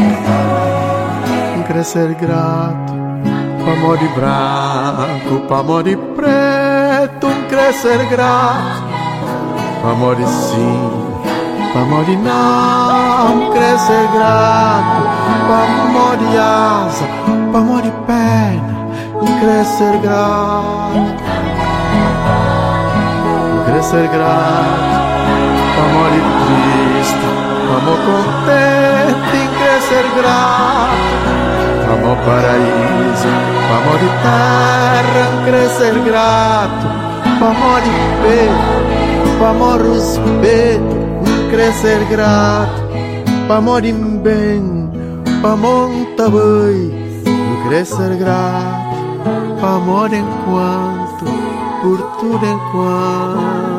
[1.68, 2.94] Crescer grato,
[3.76, 5.84] amor branco, para amor
[6.16, 8.84] preto, um crescer grato,
[9.82, 9.92] para
[10.28, 10.92] sim,
[11.74, 11.82] para
[12.16, 15.04] não, um crescer grato,
[15.48, 15.64] para
[16.38, 17.06] asa,
[17.52, 18.88] para amor perna,
[19.22, 20.98] um crescer grato,
[23.52, 24.96] um crescer grato,
[25.76, 25.86] para
[26.46, 27.26] triste,
[27.68, 30.65] para contente, um crescer grato.
[31.96, 33.28] Amor paraíso,
[33.78, 36.88] amor de terra, crescer grato.
[37.42, 37.90] Amor de
[38.22, 40.96] peito, amor respeito,
[41.50, 42.86] crescer grato.
[43.50, 44.92] Amor de bem,
[45.44, 47.24] amor também,
[47.68, 49.66] crescer grato.
[49.66, 51.26] Amor enquanto,
[51.82, 53.75] por tudo enquanto.